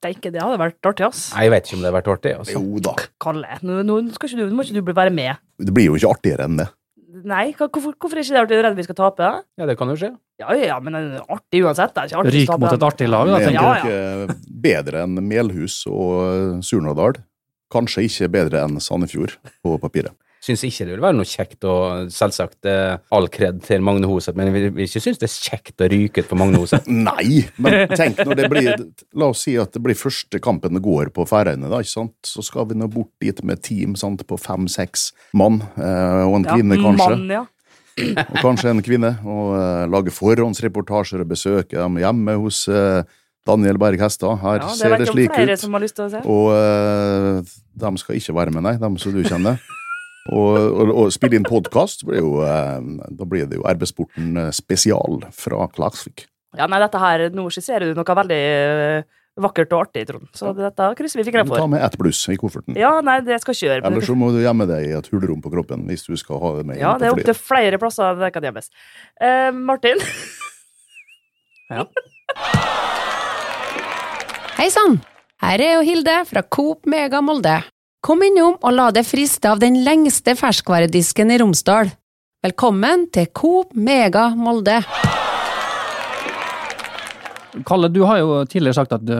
[0.00, 1.26] Steike, det hadde vært artig, ass.
[1.34, 2.34] Nei, Jeg vet ikke om det hadde vært artig.
[2.40, 2.56] Altså.
[2.56, 2.94] Jo da.
[3.22, 5.42] Kalle, nå, nå, skal ikke du, nå må ikke du bli være med.
[5.60, 6.70] Det blir jo ikke artigere enn det.
[7.10, 8.56] Nei, hvorfor, hvorfor er ikke det artig?
[8.56, 9.30] Er du redd vi skal tape?
[9.58, 10.12] Ja, det kan jo skje.
[10.40, 11.92] Ja, ja, men det er artig uansett.
[11.96, 12.62] Det er ikke artig å Ryk tape.
[12.62, 13.90] mot et artig lag, da, tenker jeg.
[13.90, 14.36] Ja, ja.
[14.66, 17.18] bedre enn Melhus og Surnadal.
[17.70, 20.14] Kanskje ikke bedre enn Sandefjord på papiret.
[20.40, 24.38] Syns ikke det vil være noe kjekt og selvsagt eh, all kred til Magne Hoseth,
[24.38, 26.88] men vi vil ikke synes det er kjekt å ryke ut på Magne Hoseth.
[27.10, 28.70] Nei, men tenk når det blir
[29.20, 32.16] La oss si at det blir første kampen det går på Færøyene, da, ikke sant?
[32.24, 36.48] Så skal vi nå bort dit med team sant, på fem-seks mann, eh, og en
[36.48, 37.08] Ja, kvinne kanskje.
[37.12, 37.46] Mann, ja.
[38.00, 39.10] Og kanskje en kvinne.
[39.28, 43.02] Og eh, lage forhåndsreportasjer og besøke dem hjemme hos eh,
[43.48, 44.40] Daniel Berg Hestad.
[44.40, 46.16] Her ja det ser det slik ut.
[46.24, 47.52] Og uh,
[47.84, 49.60] de skal ikke være med, nei, de som du kjenner.
[50.28, 56.26] Og, og, og spille inn podkast, da blir det jo RB-sporten eh, spesial fra Klaksvik.
[56.58, 59.02] Ja, nei, dette her, Nå skisserer du noe veldig eh,
[59.40, 60.28] vakkert og artig, Trond.
[60.36, 61.70] Så dette krysser vi fingrene Ta for.
[61.72, 62.76] med ett bluss i kofferten.
[62.78, 63.86] Ja, nei, det skal ikke gjøre.
[63.88, 66.50] Eller så må du gjemme deg i et hullrom på kroppen hvis du skal ha
[66.58, 66.76] det med.
[66.82, 68.66] Ja, det er opptil flere plasser det kan gjemmes.
[69.22, 69.98] Eh, Martin?
[74.60, 74.98] Hei sann!
[75.40, 77.62] Her er jo Hilde fra Coop Mega Molde.
[78.00, 81.90] Kom innom og la deg friste av den lengste ferskvaredisken i Romsdal.
[82.40, 84.78] Velkommen til Coop Mega Molde.
[87.68, 89.12] Kalle, du har jo tidligere sagt at du,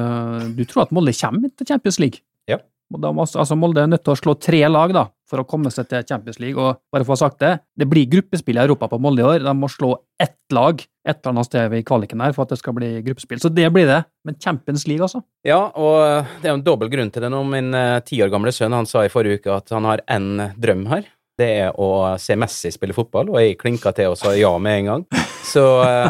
[0.56, 2.24] du tror at Molde kommer til Champions League.
[2.48, 2.56] Ja.
[2.94, 5.48] Og da må, altså Molde er nødt til å slå tre lag da, for å
[5.50, 6.56] komme seg til Champions League.
[6.56, 9.28] Og bare for å ha sagt det, det blir gruppespill i Europa på Molde i
[9.28, 9.44] år.
[9.44, 12.60] De må slå ett lag et eller annet sted i kvaliken her for at det
[12.60, 13.40] skal bli gruppespill.
[13.42, 14.00] Så det blir det.
[14.26, 15.22] Men Champions League, altså?
[15.46, 17.42] Ja, og det er jo en dobbel grunn til det nå.
[17.50, 20.30] Min eh, ti år gamle sønn han sa i forrige uke at han har én
[20.60, 21.04] drøm her.
[21.40, 24.82] Det er å se Messi spille fotball, og jeg klinka til og sa ja med
[24.82, 25.06] en gang.
[25.46, 25.62] Så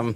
[0.02, 0.08] um,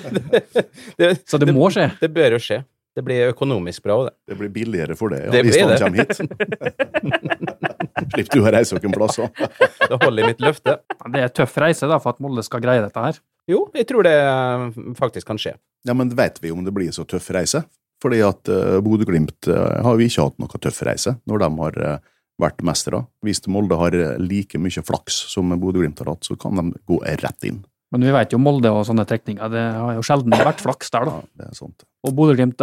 [1.00, 1.88] det, Så det må skje?
[1.96, 2.60] Det, det bør jo skje.
[2.96, 4.14] Det blir økonomisk bra, det.
[4.28, 5.78] Det blir billigere for det, ja, Det hvis han det.
[5.78, 7.20] kommer hit.
[8.14, 9.42] Slipper du å reise noen plass òg.
[9.86, 10.74] Det holder i mitt løfte.
[11.14, 13.20] Det er tøff reise da, for at Molde skal greie dette her.
[13.48, 14.66] Jo, jeg tror det eh,
[14.98, 15.56] faktisk kan skje.
[15.88, 17.64] Ja, men vet vi om det blir så tøff reise?
[18.00, 21.74] Fordi at uh, Bodø-Glimt uh, har jo ikke hatt noe tøff reise når de har
[21.84, 21.98] uh,
[22.40, 23.02] vært mestere.
[23.24, 27.44] Hvis Molde har like mye flaks som Bodø-Glimt har hatt, så kan de gå rett
[27.48, 27.58] inn.
[27.92, 31.08] Men vi vet jo Molde og sånne trekninger, det har jo sjelden vært flaks der,
[31.08, 31.18] da.
[31.18, 31.84] Ja, det er sant.
[32.06, 32.62] Og Bodø-Glimt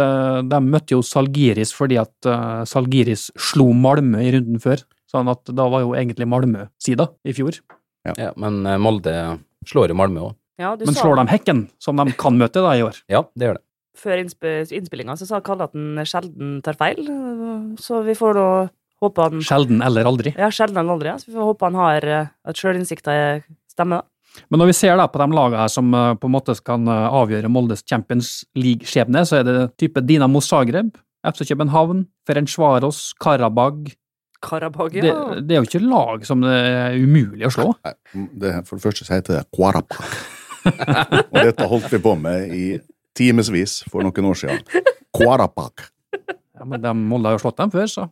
[0.50, 2.30] de møtte jo Salgiris fordi at
[2.66, 4.82] Salgiris slo Malmö i runden før.
[5.08, 7.56] Sånn at da var jo egentlig Malmö-sida i fjor.
[8.16, 9.14] Ja, men eh, Molde
[9.68, 10.36] slår jo Malmö òg.
[10.58, 12.98] Ja, du Men sa slår de Hekken, som de kan møte da i år?
[13.10, 13.64] Ja, det gjør det.
[13.98, 17.00] Før innsp innspillinga så sa Kalle at han sjelden tar feil,
[17.82, 18.50] så vi får da
[19.02, 20.34] håpe han Sjelden eller aldri.
[20.38, 21.18] Ja, sjelden eller aldri, ja.
[21.18, 23.12] så vi får håpe han har eh, at sjølinnsikta
[23.70, 24.02] stemmer.
[24.02, 24.42] da.
[24.52, 26.90] Men når vi ser da på de lagene her som eh, på en måte kan
[26.90, 30.94] eh, avgjøre Moldes Champions League-skjebne, så er det type Dinamo Zagreb,
[31.26, 33.88] FC København, Ferencvaros, Karabag
[34.38, 35.22] Karabag, det, ja.
[35.42, 37.72] det er jo ikke lag som det er umulig å slå.
[37.82, 37.94] Nei,
[38.38, 40.36] det, for det første så heter det Quarapak.
[41.32, 42.66] Og dette holdt vi på med i
[43.18, 44.84] timevis for noen år siden.
[45.16, 45.88] Quarapak.
[46.58, 48.06] Ja, men de Molde har jo slått dem før, så.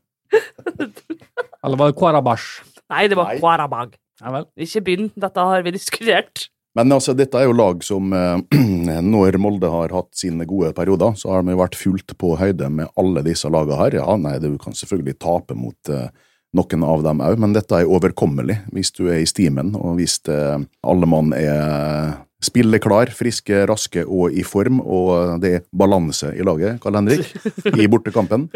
[1.66, 2.66] Eller var det Kvarabash?
[2.92, 3.87] Nei, det var Nei.
[4.22, 4.42] Ja.
[4.62, 6.46] Ikke begynn, dette har vi diskutert.
[6.76, 8.37] Men altså, dette er jo lag som eh,
[9.12, 12.68] Når Molde har hatt sine gode perioder, så har de jo vært fullt på høyde
[12.72, 13.98] med alle disse lagene her.
[14.02, 16.11] Ja, nei, du kan selvfølgelig tape mot eh,
[16.56, 20.20] noen av dem òg, men dette er overkommelig hvis du er i stimen, og hvis
[20.32, 26.44] eh, alle mann er spilleklar, friske, raske og i form, og det er balanse i
[26.44, 27.31] laget, Karl Henrik,
[27.72, 28.49] i bortekampen,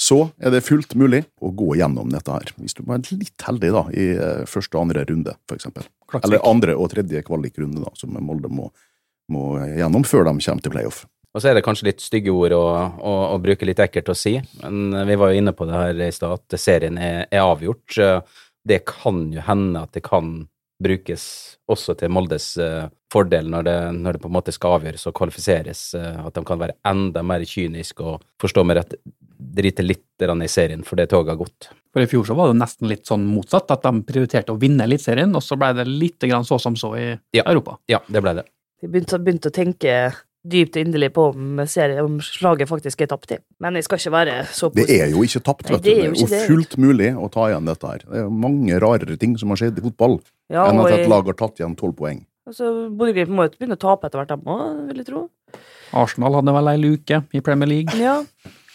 [0.00, 2.54] så er det fullt mulig å gå gjennom dette her.
[2.56, 5.86] Hvis du er litt heldig da, i eh, første og andre runde, for eksempel.
[6.22, 8.70] Eller andre og tredje kvalikrunde, da, som Molde må,
[9.32, 9.44] må
[9.76, 11.04] gjennom før de kommer til playoff.
[11.36, 12.64] Og så er det kanskje litt stygge ord å,
[13.04, 16.06] å, å bruke litt ekkelt å si, men vi var jo inne på det her
[16.08, 17.98] i stad, at serien er, er avgjort.
[18.00, 18.38] Eh,
[18.68, 20.48] Det kan jo hende at det kan
[20.82, 21.22] brukes
[21.70, 25.16] også til Moldes eh, fordel når det, når det på en måte skal avgjøres og
[25.18, 28.94] kvalifiseres, eh, at de kan være enda mer kyniske og forstå meg rett,
[29.38, 31.68] drite litt i serien, for det toget har gått.
[31.94, 34.84] For i fjor så var det nesten litt sånn motsatt, at de prioriterte å vinne
[34.84, 37.44] Eliteserien, og så ble det litt grann så som så i Ja.
[37.46, 37.78] Europa.
[37.88, 38.44] Ja, det ble det.
[38.82, 39.94] Vi begynte, begynte å tenke
[40.48, 43.38] dypt og inderlig på om, serien, om slaget faktisk er tapt i.
[43.60, 45.88] Men jeg skal ikke være så Det er jo ikke tapt, Nei, vet du.
[45.90, 48.04] det er jo fullt mulig å ta igjen dette her.
[48.06, 51.26] Det er mange rarere ting som har skjedd i fotball, ja, enn at et lag
[51.26, 52.24] har tatt igjen tolv poeng.
[52.48, 55.26] Altså, Bodø-Glimt må jo begynne å tape etter hvert, dem òg, vil jeg tro.
[55.96, 57.96] Arsenal hadde vel ei luke i Premier League.
[58.00, 58.18] Ja.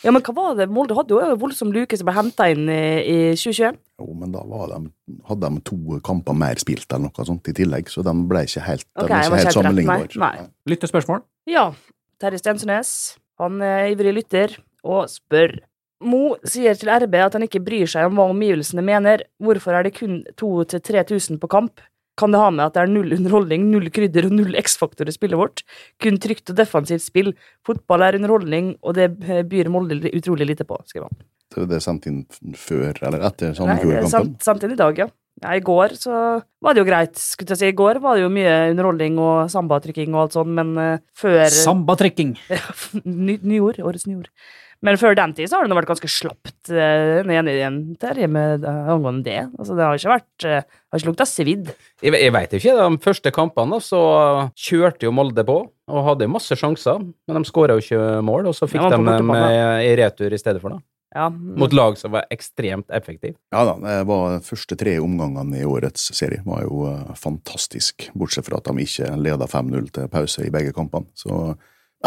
[0.01, 0.69] ja, men hva var det?
[0.73, 3.79] Molde hadde jo en voldsom luke som ble henta inn i, i 2021.
[4.01, 4.93] Jo, men da var de,
[5.29, 8.65] hadde de to kamper mer spilt eller noe sånt i tillegg, så de ble ikke
[8.65, 10.47] helt, okay, helt sammenlignbare.
[10.69, 11.21] Lyttespørsmål?
[11.51, 11.69] Ja,
[12.21, 12.95] Terje Stensønes.
[13.41, 15.57] Han er ivrig lytter og spør.
[16.03, 19.23] Mo sier til RB at han ikke bryr seg om hva omgivelsene mener.
[19.41, 21.83] Hvorfor er det kun 2000-3000 på kamp?
[22.19, 25.15] Kan det ha med at det er null underholdning, null krydder og null X-faktor i
[25.15, 25.63] spillet vårt?
[26.03, 27.33] Kun trygt og defensivt spill.
[27.65, 29.09] Fotball er underholdning, og det
[29.49, 31.23] byr Molde utrolig lite på, skriver han.
[31.53, 32.23] Det er sendt inn
[32.57, 34.37] før eller etter er Sandefjord-kampen.
[34.41, 35.07] sant inn i dag, ja.
[35.43, 35.53] ja.
[35.57, 36.15] I går så
[36.63, 37.69] var det jo greit, skulle jeg si.
[37.69, 41.45] I går var det jo mye underholdning og sambatrykking og alt sånt, men eh, før
[41.53, 42.35] Sambatrykking!
[43.27, 43.81] Ny, nyord.
[43.85, 44.31] Årets nyord.
[44.83, 46.69] Men før den tid så har det nå vært ganske slapt.
[46.69, 49.39] eh, Den igjen Terje med eh, angående det.
[49.57, 51.71] Altså, det har ikke vært eh, Har ikke lukta svidd.
[52.03, 54.01] Jeg, jeg veit ikke, de første kampene så
[54.59, 55.61] kjørte jo Molde på
[55.93, 59.03] og hadde masse sjanser, men de skåra jo ikke mål, og så fikk Ja, de
[59.03, 60.83] dem i retur i stedet for, da.
[61.13, 61.27] Ja.
[61.29, 63.35] Mot lag som var ekstremt effektive.
[63.53, 66.87] Ja da, det var de første tre omgangene i årets serie var jo
[67.19, 71.05] fantastisk, bortsett fra at de ikke leda 5-0 til pause i begge kampene.
[71.19, 71.53] Så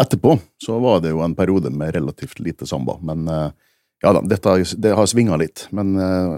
[0.01, 3.49] etterpå så var det jo en periode med relativt lite samba, men eh,
[4.03, 5.65] ja da, dette, det har svinga litt.
[5.73, 6.35] Men eh,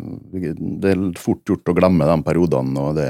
[0.79, 3.09] det er fort gjort å glemme de periodene, og det,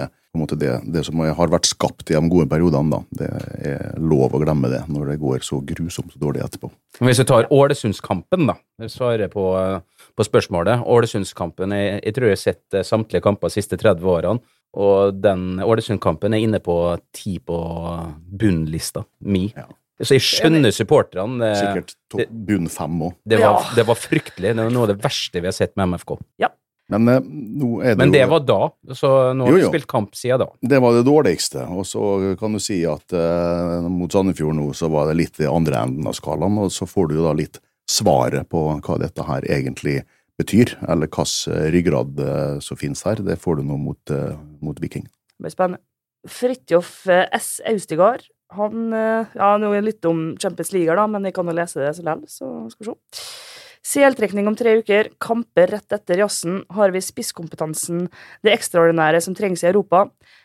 [0.58, 3.30] det, det som har vært skapt i de gode periodene, da, det
[3.74, 6.72] er lov å glemme det når det går så grusomt dårlig etterpå.
[7.06, 8.58] Hvis vi tar Ålesundskampen, da,
[8.90, 10.82] svarer på, eh, på spørsmålet.
[10.98, 15.62] Ålesundskampen, jeg, jeg tror jeg har sett samtlige kamper de siste 30 årene, og den
[15.66, 16.76] Ålesund-kampen er inne på
[17.16, 17.58] ti på
[18.22, 19.48] bunnlista mi.
[19.56, 19.66] Ja.
[20.00, 21.42] Så jeg skjønner supporterne.
[21.52, 21.96] eh, Sikkert
[22.32, 23.16] bunn fem òg.
[23.28, 23.76] Det var, Ja.
[23.76, 24.56] det var fryktelig.
[24.56, 26.18] Det var noe av det verste vi har sett med MFK.
[26.90, 28.60] Men eh, nå er det Men jo det var da,
[28.98, 30.48] så nå har vi spilt kamp siden da.
[30.64, 34.90] Det var det dårligste, og så kan du si at eh, mot Sandefjord nå så
[34.90, 37.60] var det litt i andre enden av skalaen, og så får du jo da litt
[37.90, 40.00] svaret på hva dette her egentlig
[40.40, 43.16] betyr, eller hvilken ryggrad eh, som finnes her.
[43.22, 45.04] Det får du nå mot, eh, mot Viking.
[45.38, 45.84] Det blir spennende.
[46.28, 47.62] Fridtjof S.
[47.70, 48.26] Austigard.
[48.58, 51.56] Han eh, Ja, nå er det litt om Champions League, da, men jeg kan jo
[51.58, 53.28] lese det så likevel, så skal vi se.
[53.90, 58.10] CL-trekning om tre uker, kamper rett etter jazzen, har vi spisskompetansen,
[58.46, 60.04] det ekstraordinære som trengs i Europa.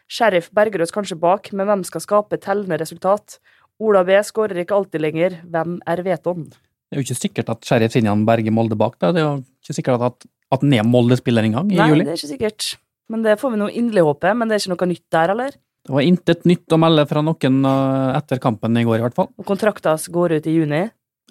[0.09, 3.41] Sheriff berger oss kanskje bak, men hvem skal skape tellende resultat?
[3.83, 6.47] Ola B skårer ikke alltid lenger, hvem er Veton?
[6.47, 8.97] Det er jo ikke sikkert at Sheriff Sinjan berger Molde bak.
[9.03, 9.11] Da.
[9.11, 12.07] Det er jo ikke sikkert at, at han er Molde-spiller engang i Nei, juli.
[12.07, 12.69] det er ikke sikkert.
[13.11, 15.57] Men det får vi nå inderlig håpe, men det er ikke noe nytt der, eller?
[15.85, 19.17] Det var intet nytt å melde fra noen eh, etter kampen i går, i hvert
[19.19, 19.29] fall.
[19.37, 20.87] Og kontrakten hans går ut i juni.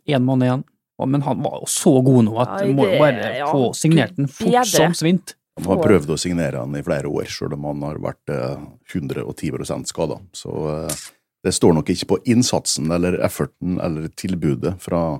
[0.06, 0.66] Én måned igjen.
[1.04, 4.14] Men han var jo så god nå at du må jo bare ja, få signert
[4.16, 5.34] den fort som svint.
[5.58, 8.62] Han har prøvd å signere han i flere år, sjøl om han har vært eh,
[8.94, 10.20] 110 skada.
[10.38, 11.02] Så eh,
[11.44, 15.20] det står nok ikke på innsatsen eller efforten eller tilbudet fra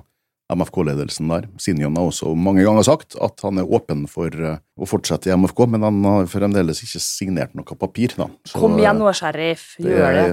[0.54, 1.46] MFK-ledelsen der.
[1.60, 5.36] Sinjon har også mange ganger sagt at han er åpen for eh, å fortsette i
[5.36, 8.16] MFK, men han har fremdeles ikke signert noe papir.
[8.18, 8.28] Da.
[8.46, 9.66] Så, Kom igjen eh, nå, sheriff.
[9.82, 10.26] Gjør det.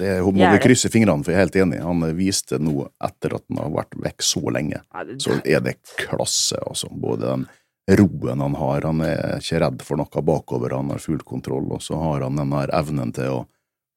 [0.00, 1.82] det må Gjør vi krysse fingrene for, jeg er helt enig.
[1.84, 4.82] Han viste noe etter at han har vært vekk så lenge,
[5.22, 6.92] så er det klasse, altså.
[6.92, 7.48] Både den
[7.96, 11.84] roen han har, han er ikke redd for noe bakover, han har full kontroll, og
[11.84, 13.44] så har han den her evnen til å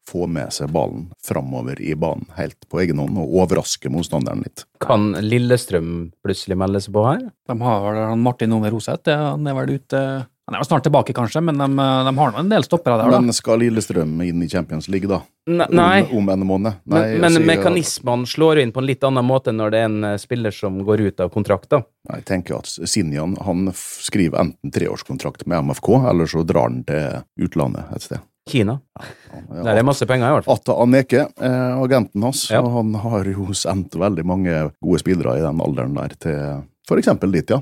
[0.10, 4.66] få med seg ballen framover i banen helt på egen hånd, og overraske motstanderen litt.
[4.84, 7.30] Kan Lillestrøm plutselig melde seg på her?
[7.50, 10.04] De har vel Martin Ove Roseth, det- han er vel ute
[10.50, 13.12] Han er vel snart tilbake, kanskje, men de, de har nå en del stoppere der,
[13.14, 13.20] da.
[13.22, 15.20] Men skal Lillestrøm inn i Champions League, da?
[15.46, 16.00] Nei.
[16.10, 16.80] Om, om en måned?
[16.90, 19.78] Nei, Men, men sier at- mekanismene slår inn på en litt annen måte når det
[19.84, 21.84] er en eh, spiller som går ut av kontrakt, da.
[22.16, 27.22] Jeg tenker at Sinjan han skriver enten treårskontrakt med MFK, eller så drar han til
[27.46, 28.26] utlandet et sted.
[28.50, 28.80] Kina.
[29.00, 30.58] Ja, Der er masse penger, i hvert fall.
[30.60, 32.62] Atta Aneke, eh, agenten hans, Ja.
[32.66, 37.50] han har jo sendt veldig mange gode spillere i den alderen der til eksempel dit,
[37.54, 37.62] ja.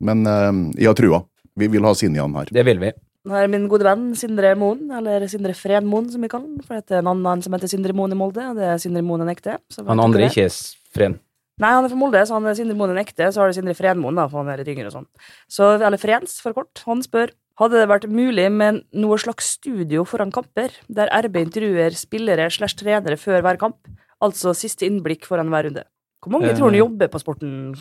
[0.00, 1.24] Men eh, jeg har trua.
[1.58, 2.50] Vi vil ha Sinjan her.
[2.54, 2.92] Det vil vi.
[3.28, 6.60] Her er min gode venn Sindre Moen, eller Sindre Frenmoen, som vi kaller han.
[6.64, 9.02] For det er en annen som heter Sindre Moen i Molde, og det er Sindre
[9.04, 9.58] Moen en ekte.
[9.84, 10.54] Han andre ikke er
[10.94, 11.18] fren.
[11.58, 13.26] Nei, han er fra Molde, så han er Sindre Moen en ekte.
[13.34, 15.08] Så har du Sindre Frenmoen, da, for han er litt yngre og sånn.
[15.50, 16.84] Så, eller Frens, for kort.
[16.86, 21.96] Han spør hadde det vært mulig med noe slags studio foran kamper, der RB intervjuer
[21.98, 23.76] spillere slash trenere før hver kamp?
[24.22, 25.84] Altså siste innblikk foran hver runde.
[26.22, 26.56] Hvor mange Eh.
[26.58, 27.74] tror du jobber på sporten?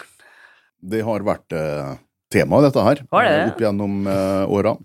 [0.82, 1.96] Det har vært eh,
[2.30, 3.32] tema, dette her, det?
[3.32, 4.76] eh, opp gjennom eh, åra.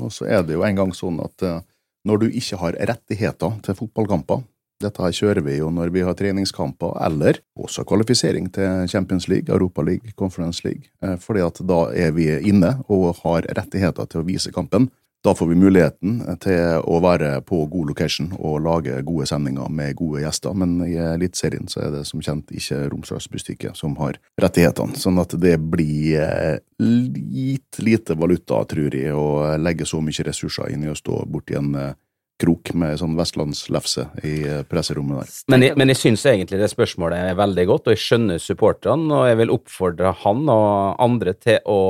[0.00, 1.60] Og så er det jo en gang sånn at eh,
[2.06, 4.42] når du ikke har rettigheter til fotballkamper
[4.80, 9.52] dette her kjører vi jo når vi har treningskamper, eller også kvalifisering til Champions League,
[9.52, 10.90] Europa League, Conference League.
[11.02, 14.90] Eh, Fordi at da er vi inne og har rettigheter til å vise kampen.
[15.20, 19.98] Da får vi muligheten til å være på god location og lage gode sendinger med
[19.98, 20.54] gode gjester.
[20.56, 24.96] Men i Eliteserien så er det som kjent ikke Romsdalsbustikket som har rettighetene.
[24.96, 30.72] Sånn at det blir eh, litt lite valuta, tror jeg, å legge så mye ressurser
[30.72, 31.92] inn i å stå borti en eh,
[32.40, 35.34] krok med sånn vestlandslefse i eh, presserommet der.
[35.52, 39.10] Men jeg, men jeg syns egentlig det spørsmålet er veldig godt, og jeg skjønner supporterne,
[39.14, 41.80] og jeg vil oppfordre han og andre til å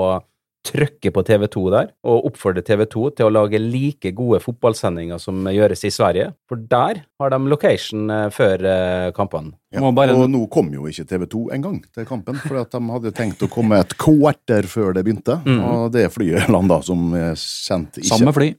[0.66, 5.86] trykke på TV2 der, og oppfordre TV2 til å lage like gode fotballsendinger som gjøres
[5.88, 9.54] i Sverige, for der har de location eh, før eh, kampene.
[9.72, 9.80] Ja.
[9.94, 13.42] Bare- Og nå kom jo ikke TV2 engang til kampen, for at de hadde tenkt
[13.46, 15.38] å komme et kvarter før det begynte.
[15.46, 15.60] Mm.
[15.64, 18.10] Og det flyet landa som eh, kjent ikke.
[18.12, 18.52] Samme fly.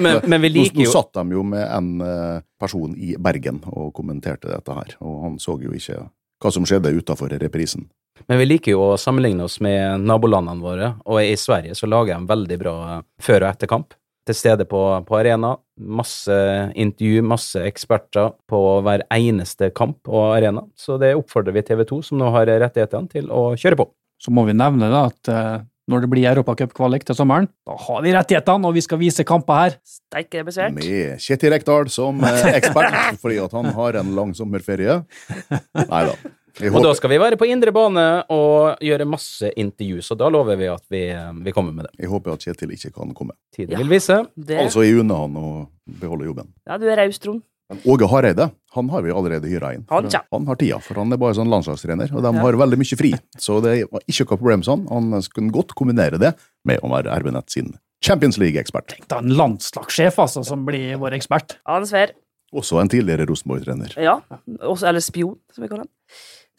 [0.00, 3.62] Men, men vi liker jo nå satt de jo med en eh, person i Bergen
[3.70, 6.02] og kommenterte dette her, og han så jo ikke
[6.42, 7.86] hva som skjedde utafor reprisen.
[8.28, 12.16] Men vi liker jo å sammenligne oss med nabolandene våre, og i Sverige så lager
[12.16, 12.74] de veldig bra
[13.22, 13.96] før og etter kamp.
[14.24, 15.50] Til stede på, på arena.
[15.76, 16.36] Masse
[16.80, 20.62] intervju, masse eksperter på hver eneste kamp og arena.
[20.80, 23.90] Så det oppfordrer vi TV2, som nå har rettighetene, til å kjøre på.
[24.22, 28.00] Så må vi nevne da at eh, når det blir Europacupkvalik til sommeren, da har
[28.06, 29.76] vi rettighetene, og vi skal vise kamper her.
[29.84, 30.78] Steike, det besvært.
[30.78, 35.02] Med Kjetil Rekdal som eh, ekspert, fordi at han har en lang sommerferie.
[35.92, 36.16] Nei da.
[36.62, 40.56] Og da skal vi være på indre bane og gjøre masse intervju, så da lover
[40.60, 41.00] vi at vi,
[41.42, 41.94] vi kommer med det.
[42.04, 43.32] jeg håper at Kjetil ikke kan komme.
[43.54, 43.78] Tiden Ja.
[43.78, 44.20] vil vise.
[44.38, 45.68] Det, Altså, i unna han å
[46.00, 46.52] beholde jobben.
[46.66, 47.42] ja, du er raus, Trond.
[47.88, 49.86] Åge Hareide han har vi allerede hyra inn.
[49.88, 50.20] Han ja.
[50.30, 52.40] Han har tida, for han er bare sånn landslagstrener, og de Ja.
[52.42, 53.12] har veldig mye fri.
[53.38, 54.86] Så det var ikke noe problem sånn.
[54.90, 56.34] Han kunne godt kombinere det
[56.64, 58.86] med å være RB-nett sin Champions League-ekspert.
[58.88, 61.56] Tenk deg en landslagssjef, altså, som blir vår ekspert.
[61.66, 62.08] Ja, han.
[62.54, 63.96] Også en tidligere Rosenborg-trener.
[63.96, 64.20] Ja,
[64.62, 65.90] også, eller spion, som vi kaller den.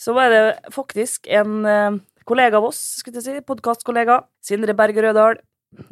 [0.02, 5.39] Så var det faktisk en eh, kollega av oss, skulle jeg si, podkastkollega, Sindre Berger-Rødahl,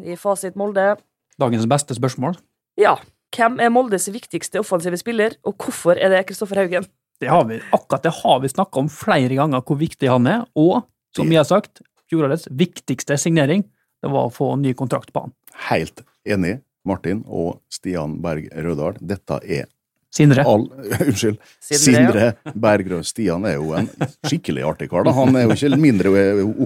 [0.03, 0.95] i Fasit Molde.
[1.39, 2.35] Dagens beste spørsmål.
[2.79, 2.97] Ja,
[3.33, 6.85] hvem er Moldes viktigste offensive spiller, og hvorfor er det Kristoffer Haugen?
[7.21, 10.43] Det har vi, akkurat det har vi snakka om flere ganger, hvor viktig han er.
[10.59, 10.83] Og
[11.15, 13.63] som vi har sagt, fjorårets viktigste signering
[14.03, 15.33] det var å få en ny kontrakt på han.
[15.69, 18.97] Helt enig, Martin og Stian Berg Rødahl.
[18.99, 19.69] Dette er
[20.13, 20.43] Sindre.
[20.45, 20.67] all
[21.07, 21.39] Unnskyld.
[21.59, 21.81] Sindre.
[21.81, 23.05] Sindre Berg Rød.
[23.09, 23.87] Stian er jo en
[24.29, 25.07] skikkelig artig kar.
[25.07, 25.13] da.
[25.17, 26.11] Han er jo ikke mindre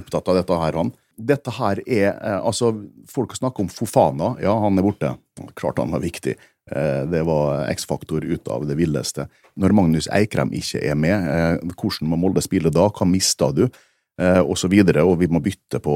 [0.01, 0.91] opptatt av dette her, han.
[1.17, 2.73] Dette her er eh, Altså,
[3.09, 4.33] folk snakker om Fofana.
[4.43, 5.15] Ja, han er borte.
[5.57, 6.35] Klart han var viktig.
[6.69, 9.25] Eh, Det var X-faktor ut av det villeste.
[9.57, 12.89] Når Magnus Eikrem ikke er med, eh, hvordan må Molde spille da?
[12.93, 13.63] Hva mister du?
[14.19, 15.95] Eh, Og så videre, og vi må bytte på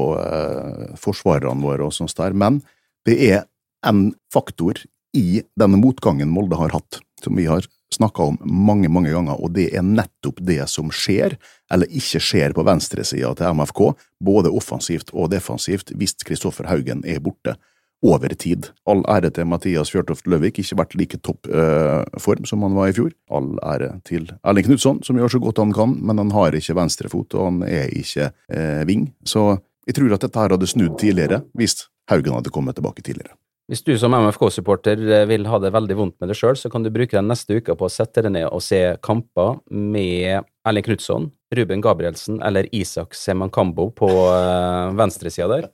[0.98, 2.32] forsvarerne våre og sånt der.
[2.34, 2.62] Men
[3.06, 3.44] det er
[3.86, 4.78] en faktor
[5.16, 9.52] i denne motgangen Molde har hatt, som vi har snakka om mange, mange ganger, og
[9.56, 11.36] det er nettopp det som skjer,
[11.72, 13.82] eller ikke skjer på venstresida til MFK,
[14.24, 17.58] både offensivt og defensivt, hvis Kristoffer Haugen er borte
[18.02, 18.70] over tid.
[18.88, 22.90] All ære til Mathias Fjørtoft Løvik, ikke vært like topp eh, form som han var
[22.90, 23.12] i fjor.
[23.30, 26.76] All ære til Erling Knutson, som gjør så godt han kan, men han har ikke
[26.80, 29.06] venstrefot, og han er ikke eh, ving.
[29.22, 29.52] Så
[29.86, 33.36] jeg tror at dette her hadde snudd tidligere, hvis Haugen hadde kommet tilbake tidligere.
[33.72, 36.84] Hvis du som MFK-supporter eh, vil ha det veldig vondt med det sjøl, så kan
[36.84, 40.84] du bruke den neste uka på å sette deg ned og se kamper med Erling
[40.84, 45.70] Knutson, Ruben Gabrielsen eller Isak Semankambo på uh, venstresida der.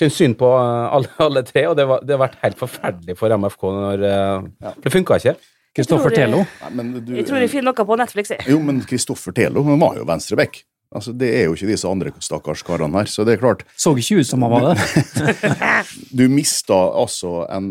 [0.00, 3.14] Syns synd på eh, alle, alle tre, og det, var, det har vært helt forferdelig
[3.20, 5.36] for MFK når eh, det funka ikke.
[5.76, 6.42] Kristoffer Telo.
[6.74, 8.34] Nei, du, Jeg tror jeg finner noe på Netflix.
[8.34, 8.42] jeg.
[8.50, 10.64] Jo, men Kristoffer Telo han var jo venstreback.
[10.90, 13.60] Altså, det er jo ikke disse andre stakkars karene her, så det er klart.
[13.78, 15.34] Så ikke ut som han var det.
[16.18, 17.68] Du mista altså en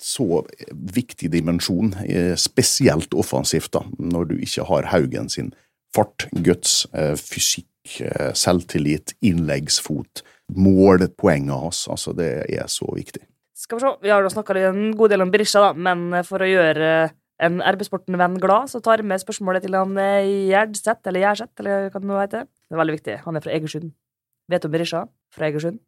[0.00, 0.40] så
[0.72, 5.52] viktig dimensjon, eh, spesielt offensivt, da, når du ikke har Haugen sin
[5.92, 10.24] fart, guts, eh, fysikk, eh, selvtillit, innleggsfot,
[10.56, 11.84] målpoengene hans.
[11.92, 13.26] Altså, det er så viktig.
[13.52, 16.48] Skal vi se, Vi har snakka en god del om Berisha, da, men for å
[16.48, 17.12] gjøre
[17.42, 22.00] en RB-sporten-venn glad, så tar vi med spørsmålet til han Gjerdseth, eller Gjerseth, eller hva
[22.00, 22.46] det nå heter.
[22.72, 23.14] Det er veldig viktig.
[23.26, 23.90] Han er fra Egersund.
[24.48, 25.02] Vet om Berisha?
[25.36, 25.82] Fra Egersund.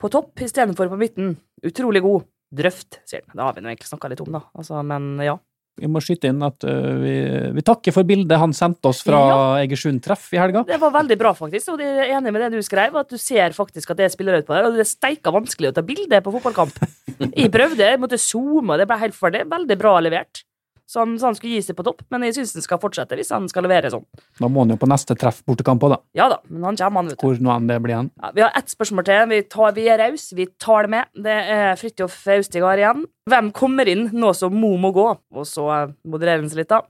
[0.00, 1.34] På topp istedenfor på midten.
[1.60, 2.24] Utrolig god.
[2.54, 3.34] Drøft, sier han.
[3.34, 4.40] Det har vi nå egentlig snakka litt om, da.
[4.56, 5.34] Altså, men ja.
[5.76, 7.12] Vi må skyte inn at uh, vi,
[7.58, 9.20] vi takker for bildet han sendte oss fra
[9.66, 10.62] Egersund-treff i helga.
[10.64, 11.74] Det var veldig bra, faktisk.
[11.74, 14.40] Og jeg er enig med det du skrev, at du ser faktisk at det spiller
[14.40, 14.70] ut på der.
[14.70, 16.80] Og det er steika vanskelig å ta bilde på fotballkamp.
[17.36, 19.44] Jeg prøvde, jeg måtte zoome, og det ble helt ferdig.
[19.52, 20.40] Veldig bra levert.
[20.84, 23.16] Så han, så han skulle gi seg på topp, men jeg syns han skal fortsette
[23.16, 24.04] hvis han skal levere sånn.
[24.36, 25.98] Da må han jo på neste treff bortekamp òg, da.
[26.18, 27.24] Ja da, men han kommer, han, vet du.
[27.24, 28.10] Hvor nå enn det blir han.
[28.20, 29.22] Ja, vi har ett spørsmål til.
[29.32, 31.10] Vi, tar, vi er rause, vi tar det med.
[31.24, 33.04] Det er Fridtjof Austigard igjen.
[33.32, 35.06] Hvem kommer inn nå som Mo må gå?
[35.32, 36.82] Og så eh, modererer han seg litt, da.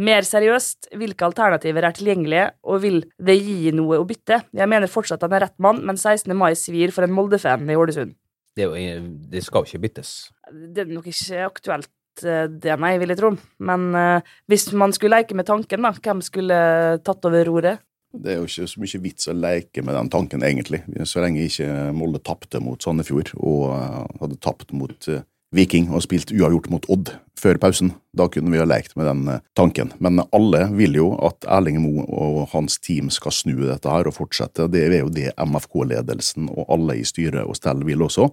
[0.00, 4.40] Mer seriøst, hvilke alternativer er tilgjengelige, og vil det gi noe å bytte?
[4.56, 6.32] Jeg mener fortsatt han er rett mann, men 16.
[6.32, 8.16] mai svir for en Molde-fan i Ålesund.
[8.54, 10.14] Det, er det skal jo ikke byttes.
[10.50, 11.90] Det er nok ikke aktuelt,
[12.22, 13.32] eh, det, nei, vil jeg tro.
[13.66, 16.60] Men uh, hvis man skulle leke med tanken, da, hvem skulle
[17.04, 17.82] tatt over roret?
[18.14, 20.84] Det er jo ikke så mye vits å leke med den tanken, egentlig.
[21.08, 26.02] Så lenge ikke Molde tapte mot Sandefjord og uh, hadde tapt mot uh, Viking og
[26.02, 27.92] spilt uavgjort mot Odd før pausen.
[28.16, 29.92] Da kunne vi ha lekt med den tanken.
[30.02, 34.16] Men alle vil jo at Erling Moe og hans team skal snu dette her og
[34.16, 34.66] fortsette.
[34.70, 38.30] Det er jo det MFK-ledelsen og alle i styret og stell vil også.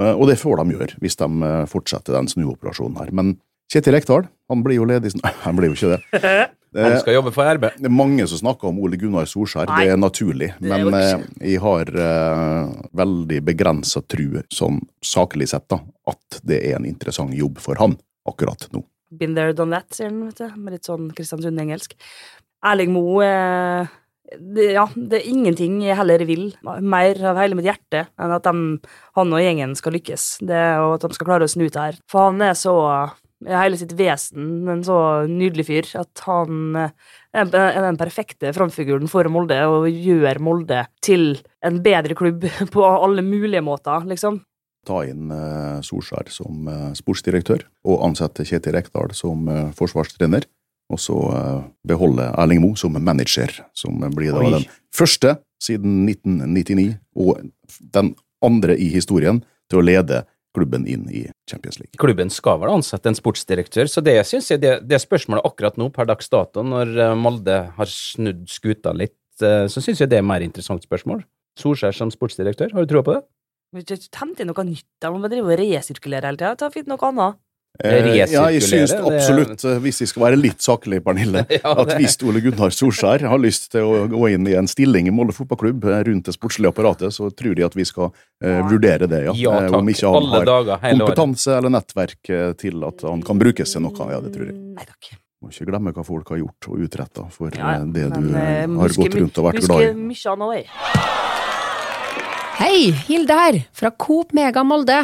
[0.00, 3.12] Eh, Og det får de gjøre, hvis de eh, fortsetter den snuoperasjonen her.
[3.12, 3.36] Men
[3.70, 5.12] Kjetil Rekdal, han blir jo ledig
[5.44, 6.48] Han blir jo ikke det.
[6.70, 7.64] Han skal jobbe for RB.
[7.82, 10.52] det er mange som snakker om Ole Gunnar Solskjær, Nei, det er naturlig.
[10.62, 11.40] det er Men eh, ikke.
[11.50, 12.68] jeg har uh,
[13.00, 17.96] veldig begrensa tru, sånn saklig sett, da, at det er en interessant jobb for han
[18.30, 18.84] akkurat nå.
[19.10, 20.46] Been there, done that, sier han, vet du.
[20.62, 21.96] Med litt sånn Kristiansund-engelsk.
[22.70, 23.90] Erling Moe eh,
[24.38, 28.46] det, Ja, det er ingenting jeg heller vil, mer av hele mitt hjerte, enn at
[28.46, 30.28] de, han og gjengen skal lykkes.
[30.46, 31.98] Det, og at de skal klare å snu det her.
[32.10, 32.76] For han er så
[33.48, 36.92] hele sitt vesen en så nydelig fyr at han eh,
[37.32, 43.24] er den perfekte framfiguren for Molde og gjør Molde til en bedre klubb på alle
[43.24, 44.42] mulige måter, liksom.
[44.88, 50.46] Ta inn eh, Solskjær som eh, sportsdirektør, og ansette Kjetil Rekdal som forsvarstrener.
[50.90, 54.50] Og så eh, beholde Erling Moe som manager, som blir da Oi.
[54.58, 57.40] den første siden 1999, og
[57.94, 58.14] den
[58.44, 60.24] andre i historien til å lede
[60.56, 61.98] klubben inn i Champions League.
[62.00, 65.90] Klubben skal vel ansette en sportsdirektør, så det synes jeg det, det spørsmålet akkurat nå,
[65.94, 70.18] per dags dato, når eh, Molde har snudd skuta litt, eh, så synes jeg det
[70.18, 71.22] er et mer interessant spørsmål.
[71.60, 73.22] Solskjær som sportsdirektør, har du tro på det?
[73.78, 73.94] Ikke
[74.42, 74.86] inn noe nytt.
[74.98, 76.56] De må bare drive og resirkulere hele tida.
[76.58, 77.38] Ta Finn noe annet.
[77.80, 81.46] Eh, ja, jeg synes Resirkulere, det- absolutt, eh, hvis jeg skal være litt saklige, Pernille,
[81.62, 85.06] Ja, at hvis Ole Gunnar Solskjær har lyst til å gå inn i en stilling
[85.08, 88.10] i Molde fotballklubb eh, rundt det sportslige apparatet, så tror de at vi skal
[88.44, 89.32] eh, vurdere det, ja.
[89.38, 89.78] Ja takk.
[89.80, 93.80] Om ikke han Alle har dager, kompetanse eller nettverk til at han kan brukes til
[93.86, 94.10] noe.
[94.12, 94.58] Ja, det tror jeg.
[94.58, 95.12] Mm, Nei takk.
[95.40, 97.86] Må ikke glemme hva folk har gjort og utretta for Ja, ja.
[97.86, 99.94] det du Men, har husker gått rundt og vært glad i.
[100.10, 100.66] mye annet.
[102.60, 104.98] Hei, Hilde her, fra Coop Mega Molde.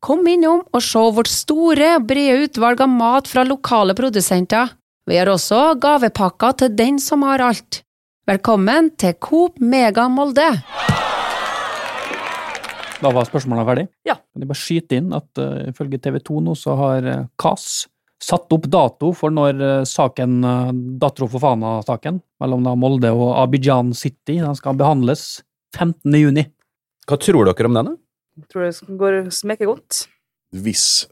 [0.00, 4.72] Kom innom og se vårt store, brede utvalg av mat fra lokale produsenter.
[5.04, 7.82] Vi har også gavepakker til den som har alt.
[8.30, 10.48] Velkommen til Coop Mega Molde.
[13.00, 13.86] Da var spørsmålene ferdig.
[14.08, 14.16] Ja.
[14.16, 17.68] Kan jeg bare skyte inn at uh, ifølge TV 2 nå så har uh, KAS
[18.24, 23.92] satt opp dato for når uh, saken, uh, Datro Fofana-saken mellom da Molde og Abidjan
[23.92, 25.42] City den skal behandles
[25.76, 26.08] 15.
[26.16, 26.48] juni.
[27.04, 27.92] Hva tror dere om den?
[27.92, 28.00] da?
[28.48, 30.04] Tror det går smeker godt.
[30.56, 31.06] Hvis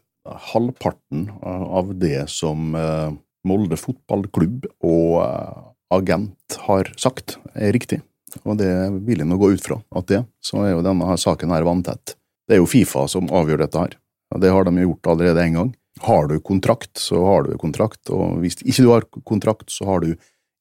[0.53, 3.11] halvparten av det som eh,
[3.49, 5.61] Molde fotballklubb og eh,
[5.95, 8.01] agent har sagt, er riktig,
[8.45, 8.71] og det
[9.07, 12.17] vil jeg nå gå ut fra at det, så er jo denne saken her vanntett.
[12.49, 13.95] Det er jo Fifa som avgjør dette her.
[14.35, 15.71] og Det har de gjort allerede en gang.
[16.05, 20.05] Har du kontrakt, så har du kontrakt, og hvis ikke du har kontrakt, så har
[20.05, 20.13] du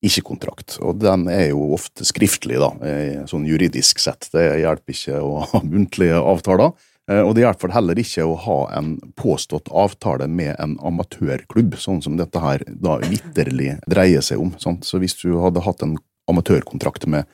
[0.05, 0.77] ikke kontrakt.
[0.83, 4.29] Og den er jo ofte skriftlig, da, eh, sånn juridisk sett.
[4.33, 6.75] Det hjelper ikke å ha muntlige avtaler.
[7.09, 12.03] Eh, Og det hjelper heller ikke å ha en påstått avtale med en amatørklubb, sånn
[12.03, 14.53] som dette her da vitterlig dreier seg om.
[14.61, 14.85] Sant?
[14.85, 15.97] Så hvis du hadde hatt en
[16.29, 17.25] amatørkontrakt med,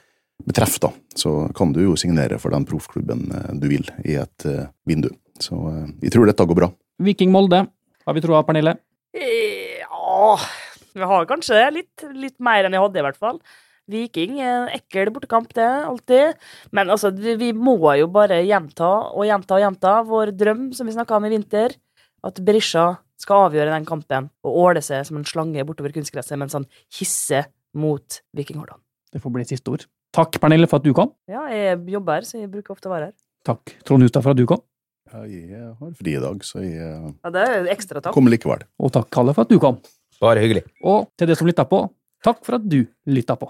[0.46, 4.16] med treff, da, så kan du jo signere for den proffklubben eh, du vil i
[4.22, 5.10] et uh, vindu.
[5.42, 6.70] Så uh, jeg tror dette går bra.
[7.04, 7.66] Viking Molde,
[8.06, 8.78] har vi troa, Pernille?
[9.18, 10.38] Ja
[10.94, 11.68] Vi har kanskje det.
[11.78, 13.40] Litt, litt mer enn jeg hadde, i hvert fall.
[13.92, 15.70] Viking er en ekkel bortekamp, det.
[15.90, 16.38] Alltid.
[16.72, 20.88] Men altså, vi vi må jo bare gjenta og gjenta og gjenta vår drøm, som
[20.88, 21.76] vi snakka om i vinter.
[22.24, 26.56] At Berisha skal avgjøre den kampen og åle seg som en slange bortover kunstgresset mens
[26.56, 28.64] han hisser mot Viking
[29.12, 29.86] Det får bli siste ord.
[30.14, 31.12] Takk, Pernille, for at du kom.
[31.28, 33.16] Ja, jeg jobber, her, så jeg bruker ofte å være her.
[33.44, 34.62] Takk, Trond Hustad, for at du kom.
[35.10, 38.14] Ja, jeg har fri i dag, så jeg Ja, det er ekstra takk.
[38.14, 38.64] kommer likevel.
[38.80, 39.82] Og takk, Kalle, for at du kom.
[40.22, 40.64] Bare hyggelig.
[40.86, 41.86] Og til dere som lytta på,
[42.24, 43.50] takk for at du lytta på.